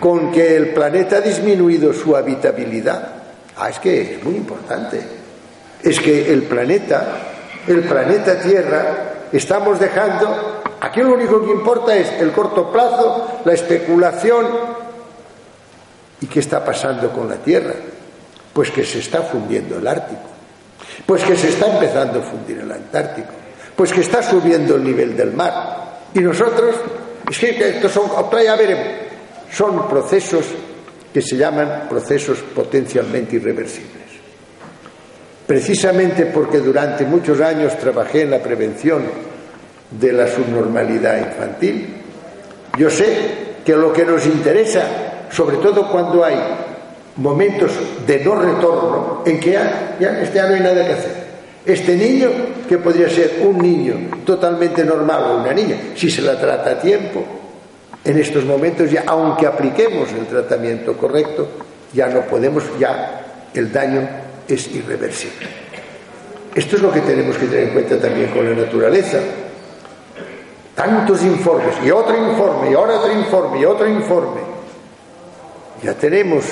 [0.00, 3.08] con que el planeta ha disminuido su habitabilidad.
[3.56, 5.00] Ah, es que es muy importante.
[5.82, 7.18] Es que el planeta,
[7.66, 13.52] el planeta Tierra, estamos dejando, aquí lo único que importa es el corto plazo, la
[13.52, 14.46] especulación.
[16.20, 17.74] ¿Y qué está pasando con la Tierra?
[18.52, 20.28] Pues que se está fundiendo el Ártico,
[21.06, 23.28] pues que se está empezando a fundir el Antártico,
[23.76, 26.00] pues que está subiendo el nivel del mar.
[26.14, 26.74] Y nosotros,
[27.30, 28.10] es que estos son,
[29.52, 30.46] son procesos
[31.12, 33.98] que se llaman procesos potencialmente irreversibles.
[35.46, 39.04] Precisamente porque durante muchos años trabajé en la prevención
[39.90, 41.94] de la subnormalidad infantil,
[42.76, 44.82] yo sé que lo que nos interesa,
[45.30, 46.36] sobre todo cuando hay
[47.16, 47.72] momentos
[48.06, 51.28] de no retorno, en que ya, este no hay nada que hacer.
[51.66, 52.28] Este niño,
[52.68, 56.78] que podría ser un niño totalmente normal o una niña, si se la trata a
[56.78, 57.24] tiempo,
[58.04, 61.48] en estos momentos ya, aunque apliquemos el tratamiento correcto,
[61.92, 64.08] ya no podemos, ya el daño
[64.46, 65.46] es irreversible.
[66.54, 69.18] Esto es lo que tenemos que tener en cuenta también con la naturaleza.
[70.78, 74.40] Tantos informes, y otro informe, y ahora otro informe, y otro informe.
[75.82, 76.44] Ya tenemos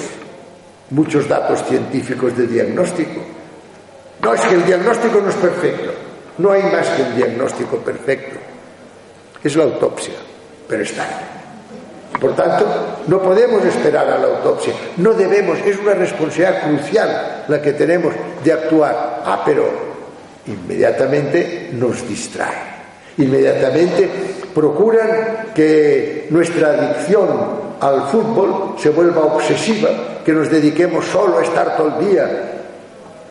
[0.90, 3.20] muchos datos científicos de diagnóstico.
[4.20, 5.92] No es que el diagnóstico no es perfecto,
[6.38, 8.40] no hay más que un diagnóstico perfecto.
[9.44, 10.14] Es la autopsia,
[10.66, 11.06] pero está.
[12.20, 12.66] Por tanto,
[13.06, 18.12] no podemos esperar a la autopsia, no debemos, es una responsabilidad crucial la que tenemos
[18.42, 19.22] de actuar.
[19.24, 19.70] Ah, pero
[20.48, 22.75] inmediatamente nos distraen,
[23.18, 24.08] inmediatamente
[24.54, 27.28] procuran que nuestra adicción
[27.80, 29.88] al fútbol se vuelva obsesiva,
[30.24, 32.52] que nos dediquemos solo a estar todo el día.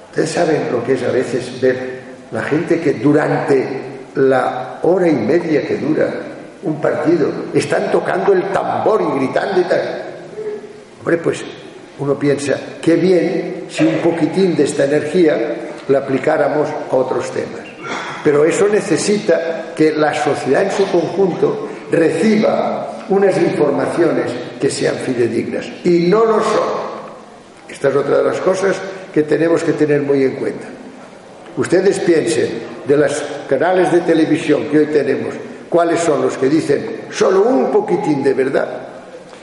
[0.10, 1.96] Ustedes saben lo que es a veces ver
[2.32, 3.68] la gente que durante
[4.16, 6.10] la hora y media que dura
[6.64, 10.04] un partido, están tocando el tambor y gritando y tal.
[11.00, 11.44] Hombre, pues
[12.00, 15.56] uno piensa, qué bien si un poquitín de esta energía
[15.88, 17.62] la aplicáramos a otros temas.
[18.24, 25.68] Pero eso necesita que la sociedad en su conjunto reciba unas informaciones que sean fidedignas.
[25.84, 26.86] Y no lo son.
[27.70, 28.76] Esta es otra de las cosas
[29.14, 30.68] que tenemos que tener muy en cuenta.
[31.58, 32.50] Ustedes piensen
[32.86, 35.34] de los canales de televisión que hoy tenemos,
[35.70, 38.88] cuáles son los que dicen solo un poquitín de verdad.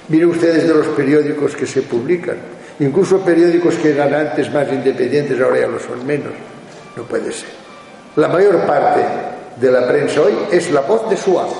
[0.08, 2.36] Miren ustedes de los periódicos que se publican,
[2.80, 6.32] incluso periódicos que eran antes más independientes, ahora ya lo son menos.
[6.96, 7.48] No puede ser.
[8.16, 9.00] La mayor parte
[9.56, 11.56] de la prensa hoy es la voz de su amo.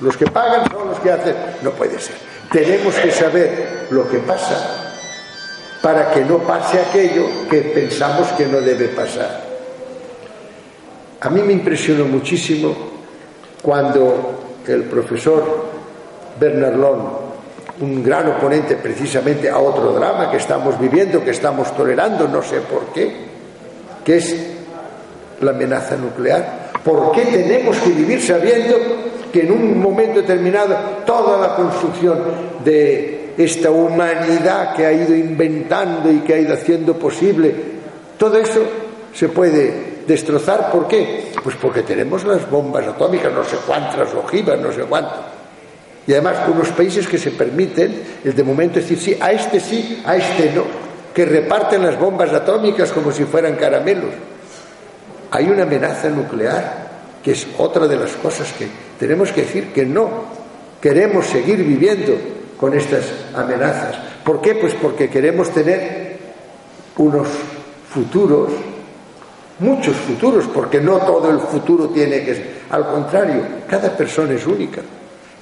[0.00, 1.34] Los que pagan son los que hacen.
[1.62, 2.16] No puede ser.
[2.52, 4.86] Tenemos que saber lo que pasa
[5.82, 9.40] para que no pase aquello que pensamos que no debe pasar.
[11.20, 12.74] A mí me impresionó muchísimo
[13.62, 15.66] cuando el profesor
[16.38, 17.00] Bernard Long,
[17.80, 22.60] un gran oponente precisamente a otro drama que estamos viviendo, que estamos tolerando, no sé
[22.60, 23.26] por qué,
[24.04, 24.36] que es
[25.40, 26.65] la amenaza nuclear.
[26.86, 28.76] ¿Por qué tenemos que vivir sabiendo
[29.32, 32.16] que en un momento determinado toda la construcción
[32.64, 37.52] de esta humanidad que ha ido inventando y que ha ido haciendo posible,
[38.16, 38.60] todo eso
[39.12, 40.70] se puede destrozar.
[40.70, 41.32] ¿Por qué?
[41.42, 45.16] Pues porque tenemos las bombas atómicas, no sé cuántas ojivas, no sé cuánto.
[46.06, 50.04] Y además unos países que se permiten el de momento decir sí, a este sí,
[50.06, 50.62] a este no,
[51.12, 54.35] que reparten las bombas atómicas como si fueran caramelos.
[55.30, 56.86] Hay una amenaza nuclear,
[57.22, 58.68] que es otra de las cosas que
[58.98, 60.08] tenemos que decir que no.
[60.80, 62.16] Queremos seguir viviendo
[62.56, 63.04] con estas
[63.34, 63.96] amenazas.
[64.24, 64.54] ¿Por qué?
[64.54, 66.18] Pues porque queremos tener
[66.96, 67.28] unos
[67.90, 68.50] futuros,
[69.58, 72.56] muchos futuros, porque no todo el futuro tiene que ser.
[72.70, 74.82] Al contrario, cada persona es única.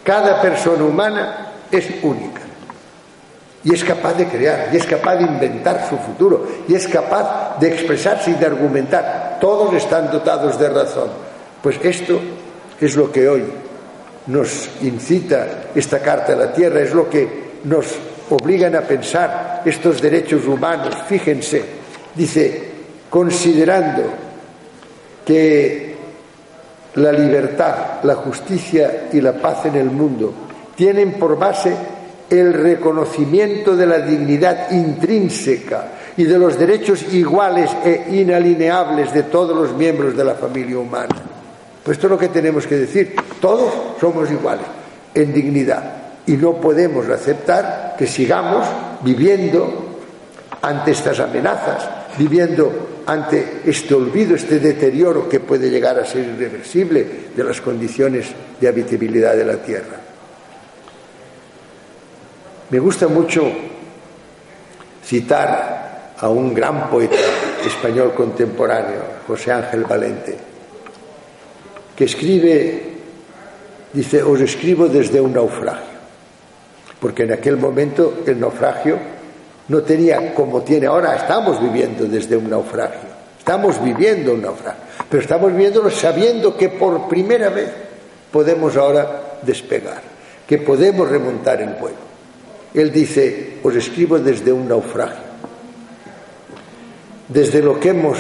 [0.03, 2.41] Cada persona humana es única.
[3.64, 7.59] Y es capaz de crear, y es capaz de inventar su futuro, y es capaz
[7.59, 9.24] de expresarse y de argumentar.
[9.41, 11.09] Todos están dotados de razón.
[11.62, 12.20] Pues esto
[12.80, 13.45] es lo que hoy
[14.26, 17.87] nos incita esta Carta a la Tierra, es lo que nos
[18.30, 20.95] obligan a pensar estos derechos humanos.
[21.07, 21.64] Fíjense,
[22.14, 22.70] dice,
[23.11, 24.03] considerando
[25.24, 25.95] que
[26.95, 30.32] la libertad, la justicia y la paz en el mundo
[30.76, 31.74] tienen por base
[32.30, 39.57] el reconocimiento de la dignidad intrínseca y de los derechos iguales e inalineables de todos
[39.57, 41.15] los miembros de la familia humana.
[41.83, 43.15] Pues esto es lo que tenemos que decir.
[43.41, 44.67] Todos somos iguales
[45.15, 48.67] en dignidad y no podemos aceptar que sigamos
[49.03, 49.99] viviendo
[50.62, 57.07] ante estas amenazas, viviendo ante este olvido, este deterioro que puede llegar a ser irreversible
[57.37, 60.01] de las condiciones de habitabilidad de la Tierra.
[62.71, 63.45] Me gusta mucho
[65.05, 65.84] citar
[66.19, 67.17] a un gran poeta
[67.65, 70.37] español contemporáneo, José Ángel Valente,
[71.97, 72.83] que escribe,
[73.93, 75.95] dice, os escribo desde un naufragio,
[77.01, 78.99] porque en aquel momento el naufragio
[79.69, 83.09] no tenía como tiene ahora, estamos viviendo desde un naufragio,
[83.39, 87.71] estamos viviendo un naufragio, pero estamos viviéndolo sabiendo que por primera vez
[88.31, 90.03] podemos ahora despegar,
[90.47, 92.05] que podemos remontar el vuelo.
[92.75, 95.34] Él dice, os escribo desde un naufragio,
[97.29, 98.18] desde lo que hemos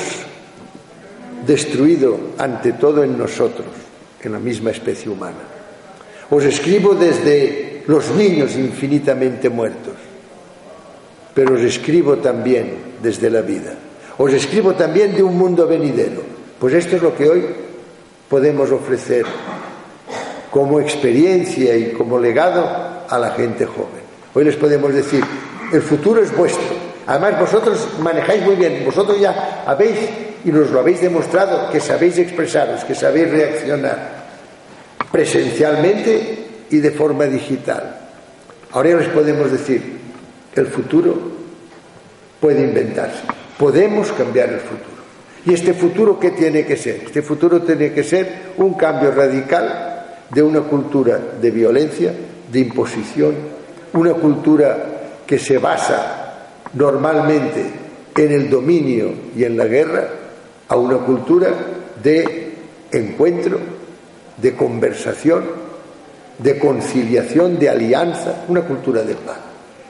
[1.46, 3.68] destruido ante todo en nosotros,
[4.22, 5.44] en la misma especie humana.
[6.30, 10.14] Os escribo desde los niños infinitamente muertos
[11.34, 13.74] pero os escribo también desde la vida.
[14.16, 16.22] Os escribo también de un mundo venidero.
[16.58, 17.44] Pues esto es lo que hoy
[18.28, 19.26] podemos ofrecer
[20.50, 22.64] como experiencia y como legado
[23.08, 24.04] a la gente joven.
[24.32, 25.24] Hoy les podemos decir,
[25.72, 26.83] el futuro es vuestro.
[27.06, 29.98] Además, vosotros manejáis muy bien, vosotros ya habéis,
[30.44, 34.24] y nos lo habéis demostrado, que sabéis expresaros, que sabéis reaccionar
[35.12, 38.00] presencialmente y de forma digital.
[38.72, 40.00] Ahora ya les podemos decir,
[40.54, 41.14] el futuro
[42.40, 43.22] puede inventarse.
[43.58, 44.94] Podemos cambiar el futuro.
[45.46, 47.02] ¿Y este futuro qué tiene que ser?
[47.04, 52.12] Este futuro tiene que ser un cambio radical de una cultura de violencia,
[52.50, 53.34] de imposición,
[53.92, 54.76] una cultura
[55.26, 56.23] que se basa
[56.74, 57.64] normalmente
[58.16, 60.08] en el dominio y en la guerra,
[60.68, 61.48] a una cultura
[62.02, 62.54] de
[62.92, 63.58] encuentro,
[64.36, 65.44] de conversación,
[66.38, 69.38] de conciliación, de alianza, una cultura de paz.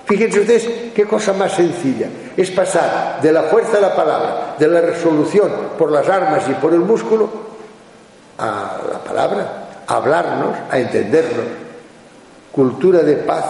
[0.07, 2.09] Fíjense ustedes qué cosa más sencilla.
[2.37, 6.53] Es pasar de la fuerza de la palabra, de la resolución por las armas y
[6.55, 7.31] por el músculo,
[8.39, 11.47] a la palabra, a hablarnos, a entendernos.
[12.53, 13.45] Cultura de paz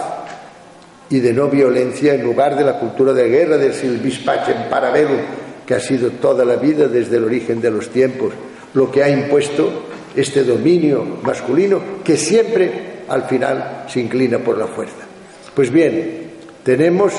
[1.09, 5.45] y de no violencia en lugar de la cultura de guerra del Silvis en paralelo
[5.65, 8.33] que ha sido toda la vida desde el origen de los tiempos,
[8.73, 9.85] lo que ha impuesto
[10.15, 12.71] este dominio masculino que siempre
[13.07, 15.05] al final se inclina por la fuerza.
[15.53, 16.31] Pues bien,
[16.63, 17.13] tenemos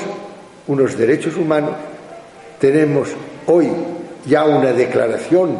[0.67, 1.73] unos derechos humanos,
[2.59, 3.09] tenemos
[3.47, 3.69] hoy
[4.25, 5.59] ya una declaración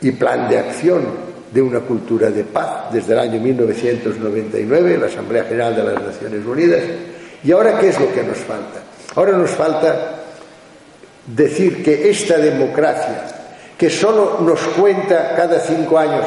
[0.00, 1.23] y plan de acción
[1.54, 6.44] de una cultura de paz desde el año 1999, la Asamblea General de las Naciones
[6.44, 6.80] Unidas.
[7.44, 8.82] ¿Y ahora qué es lo que nos falta?
[9.14, 10.24] Ahora nos falta
[11.24, 13.24] decir que esta democracia,
[13.78, 16.26] que solo nos cuenta cada cinco años,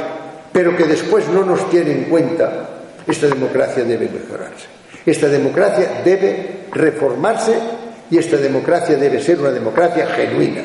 [0.54, 2.70] pero que después no nos tiene en cuenta,
[3.06, 4.68] esta democracia debe mejorarse.
[5.06, 7.54] Esta democracia debe reformarse
[8.10, 10.62] y esta democracia debe ser una democracia genuina,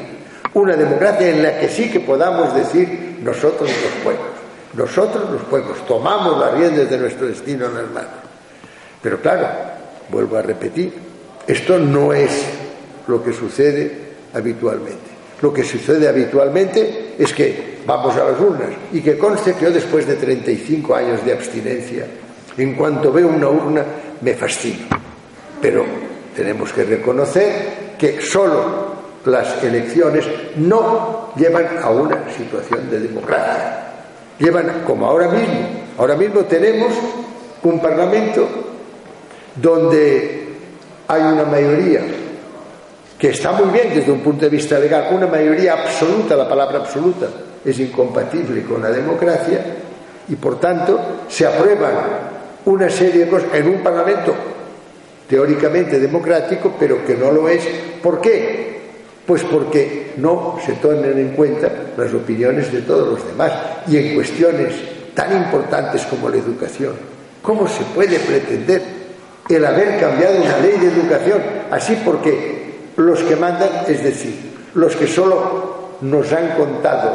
[0.54, 4.31] una democracia en la que sí que podamos decir nosotros los pueblos,
[4.74, 8.10] nosotros los pueblos tomamos las riendas de nuestro destino en las manos.
[9.02, 9.46] Pero claro,
[10.10, 10.92] vuelvo a repetir,
[11.46, 12.30] esto no es
[13.06, 15.12] lo que sucede habitualmente.
[15.40, 19.70] Lo que sucede habitualmente es que vamos a las urnas y que conste que yo
[19.72, 22.06] después de 35 años de abstinencia,
[22.56, 23.84] en cuanto veo una urna
[24.20, 24.86] me fascino.
[25.60, 25.84] Pero
[26.34, 28.92] tenemos que reconocer que solo
[29.24, 30.24] las elecciones
[30.56, 33.81] no llevan a una situación de democracia.
[34.38, 35.54] Llevan como ahora mismo.
[35.98, 36.92] Ahora mismo tenemos
[37.62, 38.48] un Parlamento
[39.54, 40.48] donde
[41.08, 42.00] hay una mayoría
[43.18, 46.78] que está muy bien desde un punto de vista legal, una mayoría absoluta, la palabra
[46.78, 47.28] absoluta
[47.64, 49.64] es incompatible con la democracia
[50.28, 51.94] y por tanto se aprueban
[52.64, 54.34] una serie de cosas en un Parlamento
[55.28, 57.66] teóricamente democrático, pero que no lo es.
[58.02, 58.81] ¿Por qué?
[59.26, 63.52] Pues porque no se toman en cuenta las opiniones de todos los demás
[63.86, 64.74] y en cuestiones
[65.14, 66.94] tan importantes como la educación.
[67.40, 68.82] ¿Cómo se puede pretender
[69.48, 74.34] el haber cambiado una ley de educación así porque los que mandan, es decir,
[74.74, 77.12] los que solo nos han contado,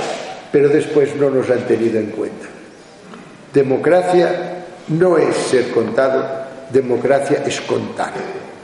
[0.52, 2.48] pero después no nos han tenido en cuenta?
[3.54, 6.26] Democracia no es ser contado,
[6.72, 8.14] democracia es contar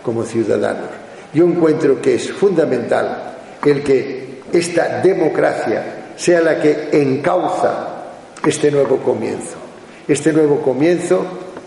[0.03, 0.89] como ciudadanos.
[1.33, 3.32] Yo encuentro que es fundamental
[3.65, 8.03] el que esta democracia sea la que encauza
[8.45, 9.55] este nuevo comienzo.
[10.07, 11.25] Este nuevo comienzo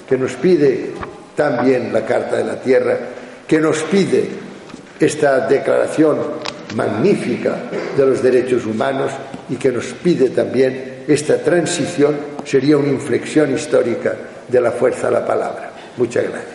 [0.09, 0.93] que nos pide
[1.35, 2.99] también la Carta de la Tierra,
[3.47, 4.29] que nos pide
[4.99, 6.19] esta declaración
[6.75, 7.57] magnífica
[7.97, 9.13] de los derechos humanos
[9.49, 14.15] y que nos pide también esta transición, sería una inflexión histórica
[14.49, 15.73] de la fuerza de la palabra.
[15.97, 16.55] Muchas gracias.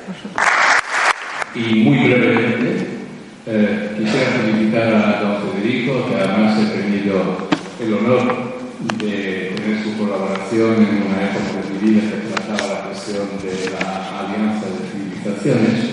[1.56, 3.01] Y muy brevemente,
[3.48, 7.38] eh, quisiera felicitar a don Federico, que además he tenido
[7.80, 8.52] el honor
[9.00, 13.72] de tener su colaboración en una época de mi vida que trataba la cuestión de
[13.72, 15.89] la alianza de civilizaciones.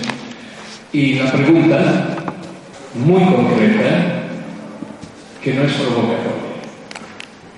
[0.93, 1.79] Y la pregunta,
[2.95, 4.23] muy concreta,
[5.41, 6.49] que no es provocatoria.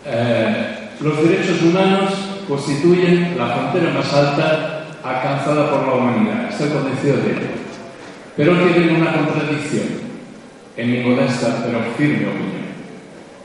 [0.05, 2.13] Eh, los derechos humanos
[2.47, 6.49] constituyen la frontera más alta alcanzada por la humanidad.
[6.49, 7.70] Estoy convencido de ello.
[8.35, 9.87] Pero tienen una contradicción,
[10.77, 12.71] en mi modesta pero firme opinión.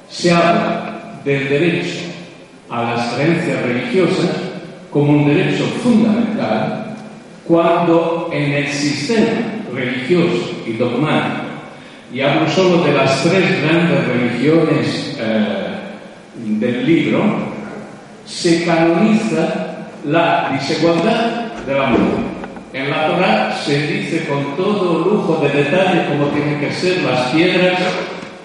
[0.09, 2.01] Se habla del derecho
[2.71, 4.31] a las creencias religiosas
[4.91, 6.97] como un derecho fundamental
[7.47, 11.45] cuando en el sistema religioso y dogmático,
[12.13, 15.77] y hablo solo de las tres grandes religiones eh,
[16.37, 17.23] del libro,
[18.25, 22.26] se canoniza la desigualdad de la mujer.
[22.77, 27.31] En la Torah se dice con todo lujo de detalle cómo tienen que ser las
[27.31, 27.81] piedras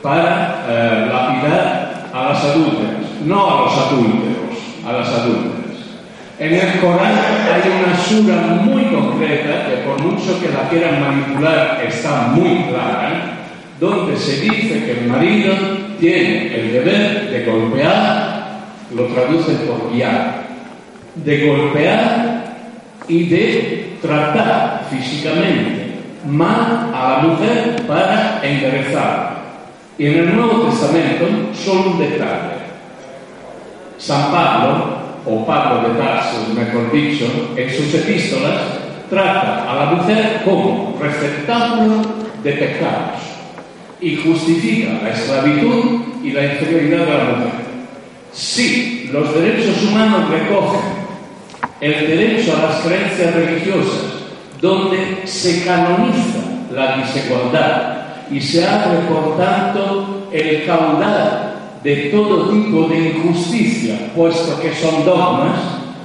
[0.01, 4.57] para eh, lapidar a las adúlteras, no a los adúlteros,
[4.88, 5.75] a las adúlteras.
[6.39, 11.84] En el Corán hay una sura muy concreta, que por mucho que la quieran manipular
[11.86, 13.38] está muy clara,
[13.82, 15.53] donde se dice que el marido
[15.99, 18.61] tiene el deber de golpear,
[18.95, 20.45] lo traduce por guiar,
[21.15, 22.55] de golpear
[23.09, 25.91] y de tratar físicamente
[26.26, 29.41] mal a la mujer para enderezarla.
[29.97, 32.62] Y en el Nuevo Testamento, solo un detalle.
[33.97, 37.26] San Pablo, o Pablo de Tarso, mejor dicho,
[37.56, 38.62] en sus epístolas,
[39.10, 42.02] trata a la mujer como receptáculo
[42.43, 43.20] de pecados
[43.99, 47.52] y justifica la esclavitud y la inferioridad de la mujer.
[48.34, 51.01] Si los derechos humanos recogen
[51.82, 54.03] el derecho a las creencias religiosas,
[54.61, 56.39] donde se canoniza
[56.71, 57.97] la desigualdad
[58.29, 65.03] y se abre, por tanto, el caudal de todo tipo de injusticia, puesto que son
[65.03, 65.59] dogmas,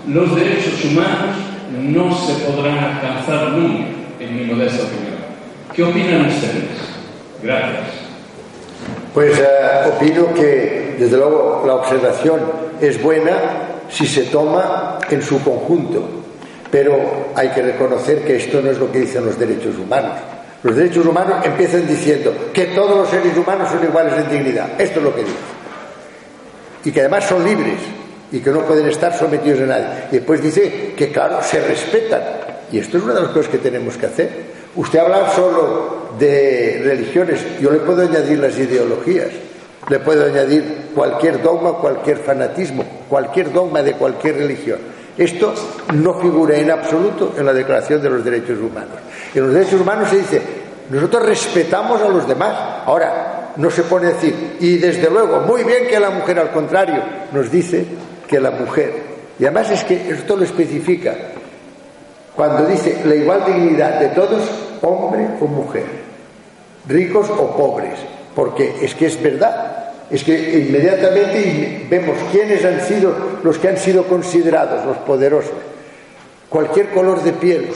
[0.09, 1.37] los derechos humanos
[1.79, 3.85] no se podrán alcanzar nunca,
[4.19, 5.17] en mi modesta opinión.
[5.75, 6.65] ¿Qué opinan ustedes?
[7.43, 8.07] Gracias.
[9.13, 9.45] Pues eh,
[9.95, 12.41] opino que, desde luego, la observación
[12.81, 16.09] es buena si se toma en su conjunto,
[16.71, 20.13] pero hay que reconocer que esto no es lo que dicen los derechos humanos.
[20.63, 24.81] Los derechos humanos empiezan diciendo que todos los seres humanos son iguales en dignidad.
[24.81, 25.37] Esto es lo que dice.
[26.85, 27.79] Y que además son libres
[28.33, 29.87] y que no pueden estar sometidos a nadie.
[30.11, 32.23] Y después dice que, claro, se respetan.
[32.73, 34.31] Y esto es una de las cosas que tenemos que hacer.
[34.75, 37.41] Usted habla solo de religiones.
[37.61, 39.29] Yo le puedo añadir las ideologías.
[39.89, 44.79] Le puedo añadir cualquier dogma, cualquier fanatismo, cualquier dogma de cualquier religión.
[45.17, 45.55] Esto
[45.95, 48.99] no figura en absoluto en la Declaración de los Derechos Humanos.
[49.35, 50.43] En los derechos humanos se dice,
[50.91, 52.55] nosotros respetamos a los demás.
[52.85, 56.51] Ahora, no se pone a decir, y desde luego, muy bien que la mujer, al
[56.51, 57.85] contrario, nos dice
[58.29, 58.93] que la mujer,
[59.39, 61.15] y además es que esto lo especifica,
[62.35, 64.43] cuando dice la igual dignidad de todos,
[64.83, 65.87] hombre o mujer,
[66.87, 67.99] ricos o pobres,
[68.35, 69.76] porque es que es verdad,
[70.11, 75.55] es que inmediatamente vemos quiénes han sido los que han sido considerados los poderosos,
[76.49, 77.69] cualquier color de piel,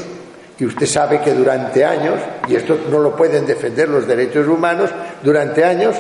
[0.59, 4.91] y usted sabe que durante años, y esto no lo pueden defender los derechos humanos,
[5.23, 5.97] durante años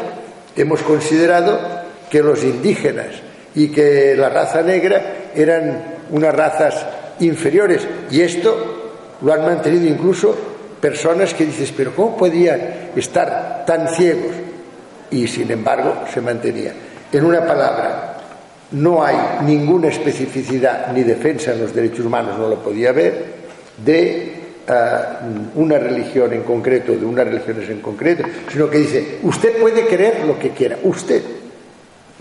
[0.55, 1.59] hemos considerado
[2.11, 3.07] que los indígenas
[3.55, 6.87] y que la raza negra eran unas razas
[7.21, 7.87] inferiores.
[8.11, 8.91] Y esto
[9.23, 10.37] lo han mantenido incluso
[10.81, 12.61] personas que dices, pero ¿cómo podían
[12.95, 14.50] estar tan ciegos?
[15.11, 16.73] Y sin embargo se mantenía.
[17.13, 18.11] En una palabra,
[18.73, 23.41] no hay ninguna especificidad ni defensa en los derechos humanos, no lo podía haber,
[23.85, 24.33] de
[24.69, 25.21] ah,
[25.57, 30.25] una religión en concreto, de unas religiones en concreto, sino que dice, usted puede creer
[30.25, 31.23] lo que quiera, usted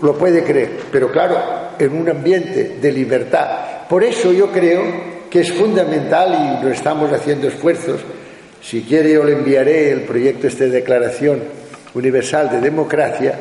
[0.02, 1.38] lo puede creer, pero claro,
[1.78, 3.86] en un ambiente de libertad.
[3.88, 4.82] Por eso yo creo
[5.30, 8.00] que es fundamental y lo estamos haciendo esfuerzos.
[8.62, 11.59] Si quiere yo le enviaré el proyecto este de declaración
[11.94, 13.34] universal de democracia.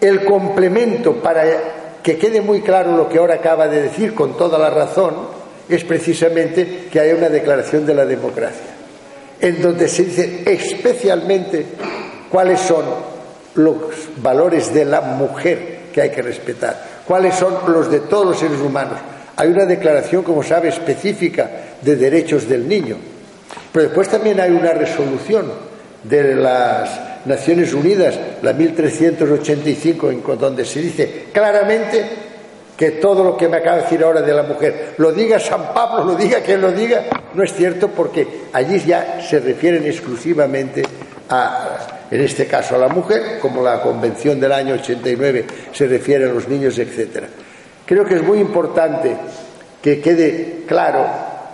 [0.00, 1.44] El complemento para
[2.02, 5.14] que quede muy claro lo que ahora acaba de decir con toda la razón
[5.68, 8.74] es precisamente que haya una declaración de la democracia,
[9.40, 11.64] en donde se dice especialmente
[12.28, 12.84] cuáles son
[13.54, 13.76] los
[14.16, 18.60] valores de la mujer que hay que respetar, cuáles son los de todos los seres
[18.60, 18.98] humanos.
[19.36, 21.50] Hay una declaración, como sabe, específica
[21.80, 22.96] de derechos del niño,
[23.72, 25.50] pero después también hay una resolución
[26.02, 32.04] de las Naciones Unidas, la 1385, en donde se dice claramente
[32.76, 35.72] que todo lo que me acaba de decir ahora de la mujer, lo diga San
[35.72, 37.04] Pablo, lo diga quien lo diga,
[37.34, 40.82] no es cierto porque allí ya se refieren exclusivamente
[41.28, 46.24] a, en este caso a la mujer, como la Convención del año 89 se refiere
[46.24, 47.24] a los niños, etc.
[47.86, 49.16] Creo que es muy importante
[49.80, 51.06] que quede claro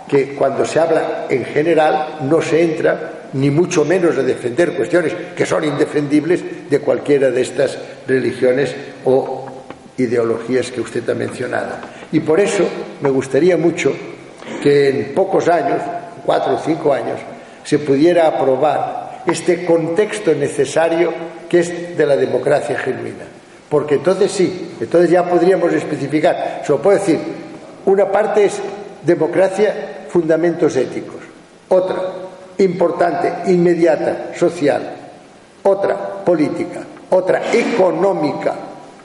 [0.07, 5.13] que cuando se habla en general no se entra ni mucho menos a defender cuestiones
[5.35, 7.77] que son indefendibles de cualquiera de estas
[8.07, 8.75] religiones
[9.05, 9.45] o
[9.97, 11.75] ideologías que usted ha mencionado.
[12.11, 12.63] Y por eso
[13.01, 13.93] me gustaría mucho
[14.61, 15.81] que en pocos años,
[16.25, 17.19] cuatro o cinco años,
[17.63, 21.13] se pudiera aprobar este contexto necesario
[21.47, 23.25] que es de la democracia genuina.
[23.69, 27.19] Porque entonces sí, entonces ya podríamos especificar, se lo puedo decir,
[27.85, 28.59] una parte es
[29.03, 31.17] democracia, fundamentos éticos,
[31.67, 32.18] otra
[32.59, 34.81] importante, inmediata, social,
[35.63, 38.53] otra política, otra económica,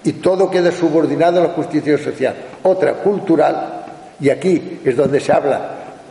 [0.04, 3.84] y todo queda subordinado a la justicia social, otra cultural,
[4.20, 5.70] y aquí es donde se habla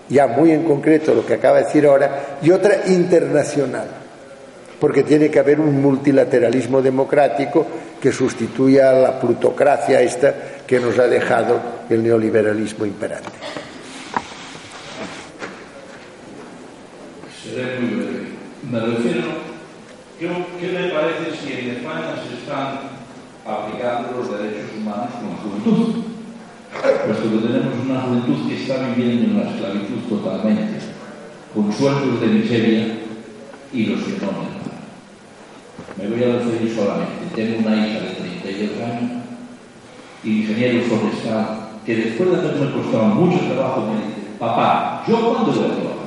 [0.09, 3.87] ya muy en concreto lo que acaba de decir ahora, y otra internacional,
[4.79, 7.65] porque tiene que haber un multilateralismo democrático
[8.01, 10.33] que sustituya a la plutocracia esta
[10.67, 13.29] que nos ha dejado el neoliberalismo imperante.
[17.53, 18.27] Seré muy breve.
[18.71, 19.27] Me refiero,
[20.19, 20.29] ¿qué,
[20.59, 22.79] ¿qué le parece si en España se están
[23.45, 26.03] aplicando los derechos humanos con juventud?
[26.73, 30.79] Puesto que tenemos una juventud que está viviendo en la esclavitud totalmente,
[31.53, 32.97] con sueldos de miseria
[33.71, 34.31] y los que no
[35.97, 37.35] Me voy a referir solamente.
[37.35, 38.09] Tengo una hija de
[38.41, 39.11] 32 años,
[40.23, 45.63] ingeniero forestal, que después de haberme costado mucho trabajo me dice, papá, ¿yo cuándo voy
[45.63, 46.02] a trabajar?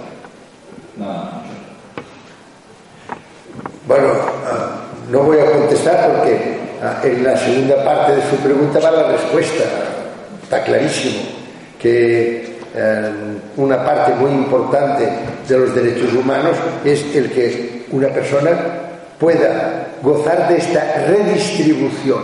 [3.87, 4.09] Bueno,
[4.47, 8.91] ah, no voy a contestar porque ah, en la segunda parte de su pregunta va
[8.91, 9.65] la respuesta.
[10.43, 11.23] Está clarísimo
[11.81, 13.13] que eh,
[13.57, 15.09] una parte muy importante
[15.47, 18.51] de los derechos humanos es el que una persona
[19.19, 22.23] pueda gozar de esta redistribución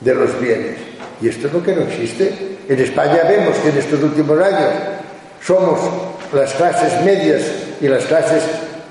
[0.00, 0.76] de los bienes.
[1.20, 2.56] Y esto es lo que no existe.
[2.68, 4.70] En España vemos que en estos últimos años
[5.42, 5.80] somos
[6.32, 7.42] las clases medias
[7.80, 8.42] y las clases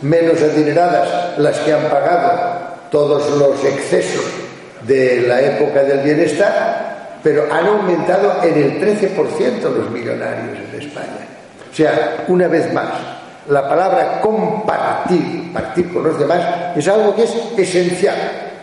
[0.02, 4.26] menos adineradas las que han pagado todos los excesos
[4.86, 11.28] de la época del bienestar, pero han aumentado en el 13% los millonarios en España.
[11.70, 12.88] O sea, una vez más,
[13.50, 16.40] la palabra compartir, partir con los demás,
[16.76, 18.16] es algo que es esencial,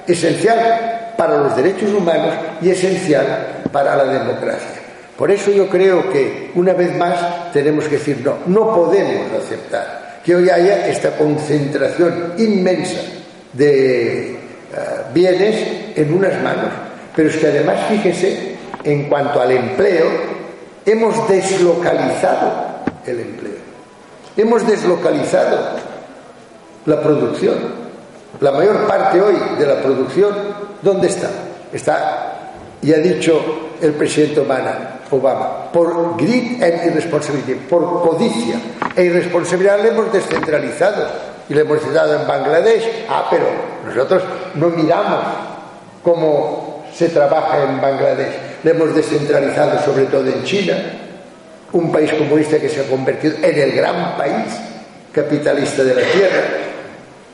[0.06, 4.80] esencial para los derechos humanos y esencial para la democracia.
[5.16, 10.03] Por eso yo creo que una vez más tenemos que decir no, no podemos aceptar
[10.24, 13.00] que hoy haya esta concentración inmensa
[13.52, 14.36] de eh,
[15.12, 16.70] bienes en unas manos.
[17.14, 20.06] Pero es que además, fíjese, en cuanto al empleo,
[20.86, 22.52] hemos deslocalizado
[23.06, 23.64] el empleo.
[24.36, 25.76] Hemos deslocalizado
[26.86, 27.84] la producción.
[28.40, 30.34] La mayor parte hoy de la producción,
[30.82, 31.30] ¿dónde está?
[31.72, 32.34] Está,
[32.82, 38.58] y ha dicho el presidente Obama, Obama, por greed and irresponsibility, por codicia
[38.96, 41.06] e irresponsabilidad le hemos descentralizado
[41.48, 43.06] y le hemos citado en Bangladesh.
[43.08, 43.46] Ah, pero
[43.86, 44.22] nosotros
[44.54, 45.20] no miramos
[46.02, 48.62] cómo se trabaja en Bangladesh.
[48.62, 50.74] Le hemos descentralizado sobre todo en China,
[51.72, 54.54] un país comunista que se ha convertido en el gran país
[55.12, 56.42] capitalista de la tierra,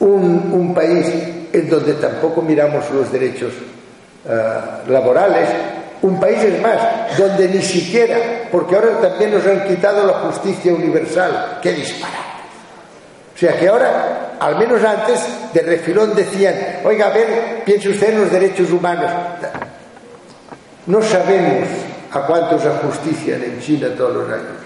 [0.00, 1.06] un, un país
[1.52, 3.52] en donde tampoco miramos los derechos
[4.24, 5.48] uh, laborales,
[6.02, 10.72] un país es más, donde ni siquiera porque ahora también nos han quitado la justicia
[10.72, 11.58] universal.
[11.62, 12.18] ¡Qué disparate!
[13.34, 15.20] O sea que ahora, al menos antes,
[15.52, 19.10] de refilón decían, oiga, a ver, piense usted en los derechos humanos.
[20.86, 21.68] No sabemos
[22.12, 24.58] a cuántos ajustician en China todos los años.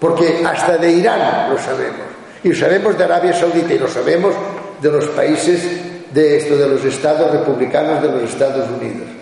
[0.00, 2.06] Porque hasta de Irán lo sabemos.
[2.42, 4.34] Y lo sabemos de Arabia Saudita y lo sabemos
[4.80, 5.62] de los países
[6.12, 9.17] de esto, de los estados republicanos de los Estados Unidos.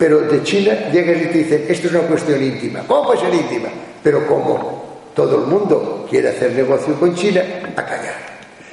[0.00, 2.80] Pero de China llegan y te dicen, esto es una cuestión íntima.
[2.86, 3.68] ¿Cómo puede ser íntima?
[4.02, 4.82] Pero como
[5.14, 7.42] todo el mundo quiere hacer negocio con China,
[7.76, 8.14] a callar.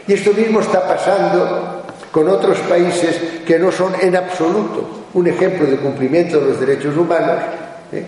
[0.07, 5.65] Y esto mismo está pasando con otros países que no son en absoluto un ejemplo
[5.65, 7.43] de cumplimiento de los derechos humanos.
[7.91, 8.05] ¿eh?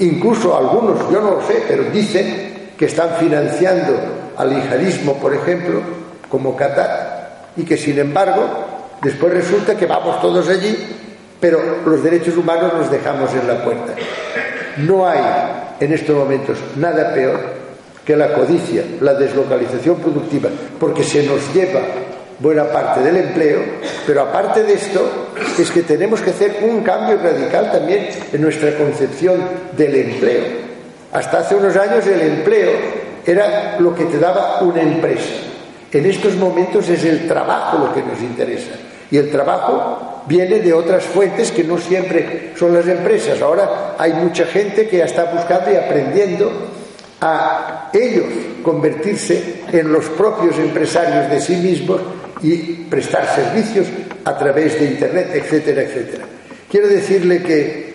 [0.00, 3.94] Incluso algunos, yo no lo sé, pero dicen que están financiando
[4.36, 5.80] al yihadismo, por ejemplo,
[6.28, 8.44] como Qatar, y que sin embargo
[9.00, 10.76] después resulta que vamos todos allí,
[11.42, 13.94] pero los derechos humanos los dejamos en la puerta.
[14.76, 15.18] No hay
[15.80, 17.40] en estos momentos nada peor
[18.04, 21.80] que la codicia, la deslocalización productiva, porque se nos lleva
[22.38, 23.58] buena parte del empleo,
[24.06, 28.78] pero aparte de esto es que tenemos que hacer un cambio radical también en nuestra
[28.78, 29.40] concepción
[29.76, 30.44] del empleo.
[31.10, 32.70] Hasta hace unos años el empleo
[33.26, 35.34] era lo que te daba una empresa.
[35.90, 38.70] En estos momentos es el trabajo lo que nos interesa.
[39.10, 43.40] Y el trabajo viene de otras fuentes que no siempre son las empresas.
[43.42, 46.50] Ahora hay mucha gente que ya está buscando y aprendiendo
[47.20, 48.26] a ellos
[48.62, 52.00] convertirse en los propios empresarios de sí mismos
[52.42, 52.56] y
[52.90, 53.86] prestar servicios
[54.24, 56.24] a través de Internet, etcétera, etcétera.
[56.70, 57.94] Quiero decirle que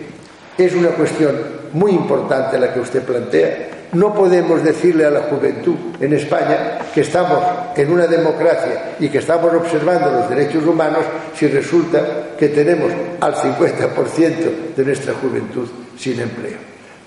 [0.58, 1.36] es una cuestión
[1.74, 3.77] muy importante la que usted plantea.
[3.94, 7.42] No podemos decirle a la juventud en España que estamos
[7.76, 13.34] en una democracia y que estamos observando los derechos humanos si resulta que tenemos al
[13.34, 15.68] 50% de nuestra juventud
[15.98, 16.58] sin empleo.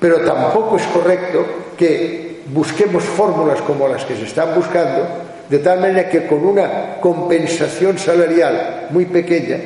[0.00, 1.44] Pero tampoco es correcto
[1.76, 5.06] que busquemos fórmulas como las que se están buscando,
[5.50, 9.58] de tal manera que con una compensación salarial muy pequeña,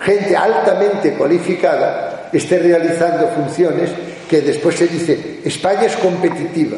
[0.00, 3.90] gente altamente cualificada esté realizando funciones
[4.28, 6.76] que después se dice, España es competitiva.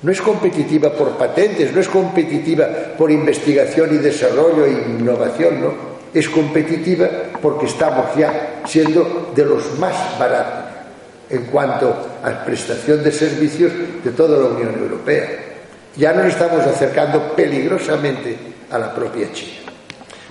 [0.00, 5.72] No es competitiva por patentes, no es competitiva por investigación y desarrollo e innovación, no.
[6.14, 7.08] Es competitiva
[7.42, 10.64] porque estamos ya siendo de los más baratos
[11.28, 13.72] en cuanto a prestación de servicios
[14.04, 15.28] de toda la Unión Europea.
[15.96, 18.36] Ya nos estamos acercando peligrosamente
[18.70, 19.72] a la propia China.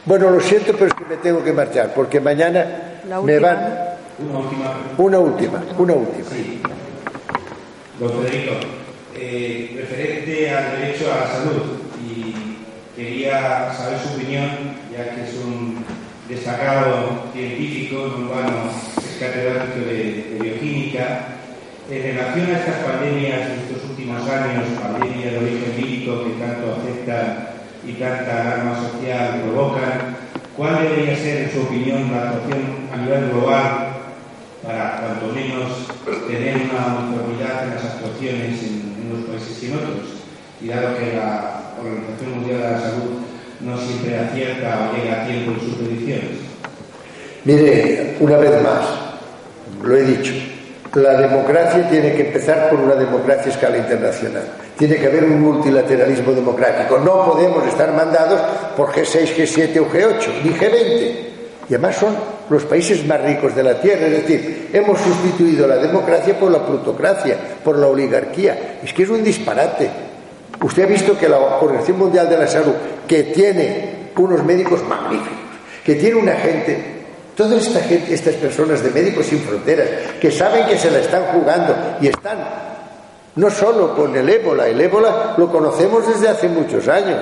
[0.05, 4.39] Bueno, lo siento, pero es que me tengo que marchar, porque mañana me van una
[4.39, 4.73] última.
[4.97, 6.29] Una última, una última.
[6.31, 6.61] Sí.
[7.99, 8.53] Don Federico,
[9.15, 11.63] eh, referente al derecho a la salud,
[12.05, 12.57] y
[12.95, 14.49] quería saber su opinión,
[14.91, 15.83] ya que es un
[16.29, 21.25] destacado científico, un urbano, es catedrático de, bioquímica,
[21.89, 26.75] en relación a estas pandemias de estos últimos años, pandemias de origen lírico que tanto
[26.75, 27.47] afectan
[27.87, 30.17] y tanta alarma social provocan,
[30.55, 33.86] ¿cuál debería ser, en su opinión, la actuación a nivel global
[34.67, 35.87] para cuanto menos
[36.27, 40.07] tener una uniformidad en las actuaciones en, unos países y en otros.
[40.61, 43.11] Y dado que la Organización Mundial de la Salud
[43.61, 46.37] no siempre acierta o llega a tiempo en sus predicciones.
[47.45, 48.85] Mire, una vez más,
[49.81, 50.33] lo he dicho,
[50.95, 54.43] la democracia tiene que empezar por una democracia a escala internacional.
[54.77, 56.97] Tiene que haber un multilateralismo democrático.
[56.99, 58.41] No podemos estar mandados
[58.75, 61.15] por G6, G7 o G8, ni G20.
[61.69, 64.07] Y además son los países más ricos de la Tierra.
[64.07, 68.79] Es decir, hemos sustituido la democracia por la plutocracia, por la oligarquía.
[68.83, 69.89] Es que es un disparate.
[70.61, 72.73] Usted ha visto que la Organización Mundial de la Salud,
[73.07, 75.37] que tiene unos médicos magníficos,
[75.83, 76.77] que tiene una gente,
[77.35, 79.87] toda esta gente, estas personas de Médicos Sin Fronteras,
[80.19, 82.67] que saben que se la están jugando y están
[83.37, 87.19] no solo con el ébola, el ébola lo conocemos desde hace muchos años,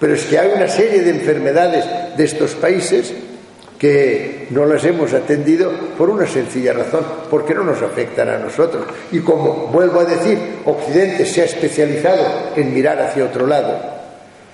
[0.00, 1.84] pero es que hay una serie de enfermedades
[2.16, 3.14] de estos países
[3.82, 8.84] que no las hemos atendido por una sencilla razón, porque no nos afectan a nosotros.
[9.10, 13.76] Y como vuelvo a decir, Occidente se ha especializado en mirar hacia otro lado.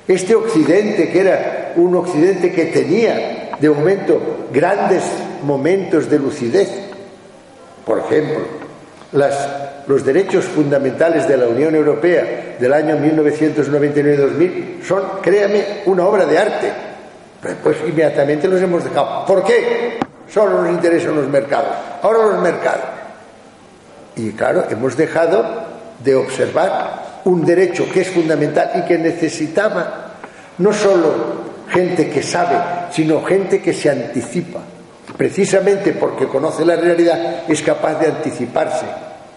[0.09, 5.03] Este Occidente, que era un Occidente que tenía de momento grandes
[5.43, 6.71] momentos de lucidez,
[7.85, 8.39] por ejemplo,
[9.89, 16.39] los derechos fundamentales de la Unión Europea del año 1999-2000 son, créame, una obra de
[16.39, 16.88] arte
[17.63, 19.25] pues inmediatamente los hemos dejado.
[19.27, 19.99] ¿Por qué?
[20.29, 21.69] Solo nos interesan los mercados.
[22.03, 22.85] Ahora los mercados.
[24.17, 25.45] Y claro, hemos dejado
[26.03, 30.15] de observar un derecho que es fundamental y que necesitaba
[30.59, 32.57] no solo gente que sabe,
[32.91, 34.61] sino gente que se anticipa.
[35.17, 38.87] Precisamente porque conoce la realidad es capaz de anticiparse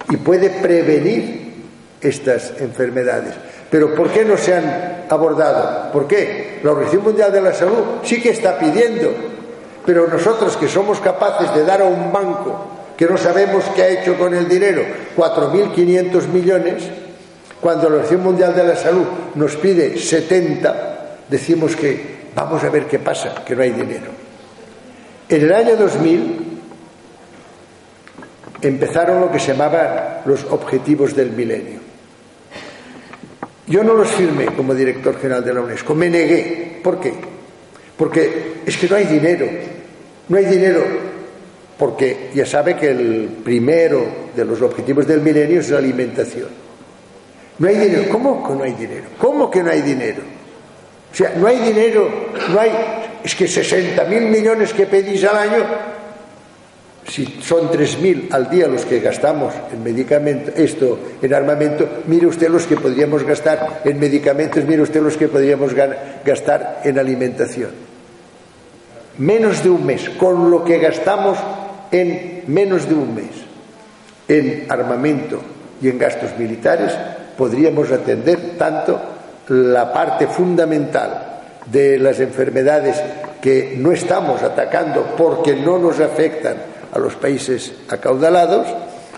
[0.09, 1.65] y puede prevenir
[2.01, 3.35] estas enfermedades.
[3.71, 5.91] Pero ¿por qué no se han abordado?
[5.93, 6.59] ¿Por qué?
[6.61, 9.13] La Organización Mundial de la Salud sí que está pidiendo,
[9.85, 12.67] pero nosotros que somos capaces de dar a un banco
[12.97, 14.83] que no sabemos qué ha hecho con el dinero,
[15.15, 16.83] 4.500 millones,
[17.61, 19.05] cuando la Organización Mundial de la Salud
[19.35, 24.11] nos pide 70, decimos que vamos a ver qué pasa, que no hay dinero.
[25.29, 26.59] En el año 2000
[28.61, 31.90] empezaron lo que se llamaban los objetivos del milenio.
[33.71, 36.79] Yo no los firmé como director general de la UNESCO, me negué.
[36.83, 37.13] ¿Por qué?
[37.95, 39.47] Porque es que no hay dinero.
[40.27, 40.83] No hay dinero
[41.77, 44.05] porque ya sabe que el primero
[44.35, 46.49] de los objetivos del milenio es la alimentación.
[47.59, 48.03] No hay dinero.
[48.11, 49.05] ¿Cómo que no hay dinero?
[49.17, 50.21] ¿Cómo que no hay dinero?
[51.11, 52.09] O sea, no hay dinero,
[52.49, 52.71] no hay...
[53.23, 55.65] Es que 60 mil millones que pedís al año
[57.11, 62.47] si son 3.000 al día los que gastamos en medicamentos, esto en armamento, mire usted
[62.47, 65.73] los que podríamos gastar en medicamentos, mire usted los que podríamos
[66.23, 67.71] gastar en alimentación.
[69.17, 71.37] Menos de un mes, con lo que gastamos
[71.91, 73.31] en menos de un mes
[74.29, 75.41] en armamento
[75.81, 76.93] y en gastos militares,
[77.37, 78.97] podríamos atender tanto
[79.49, 82.95] la parte fundamental de las enfermedades
[83.41, 88.67] que no estamos atacando porque no nos afectan a los países acaudalados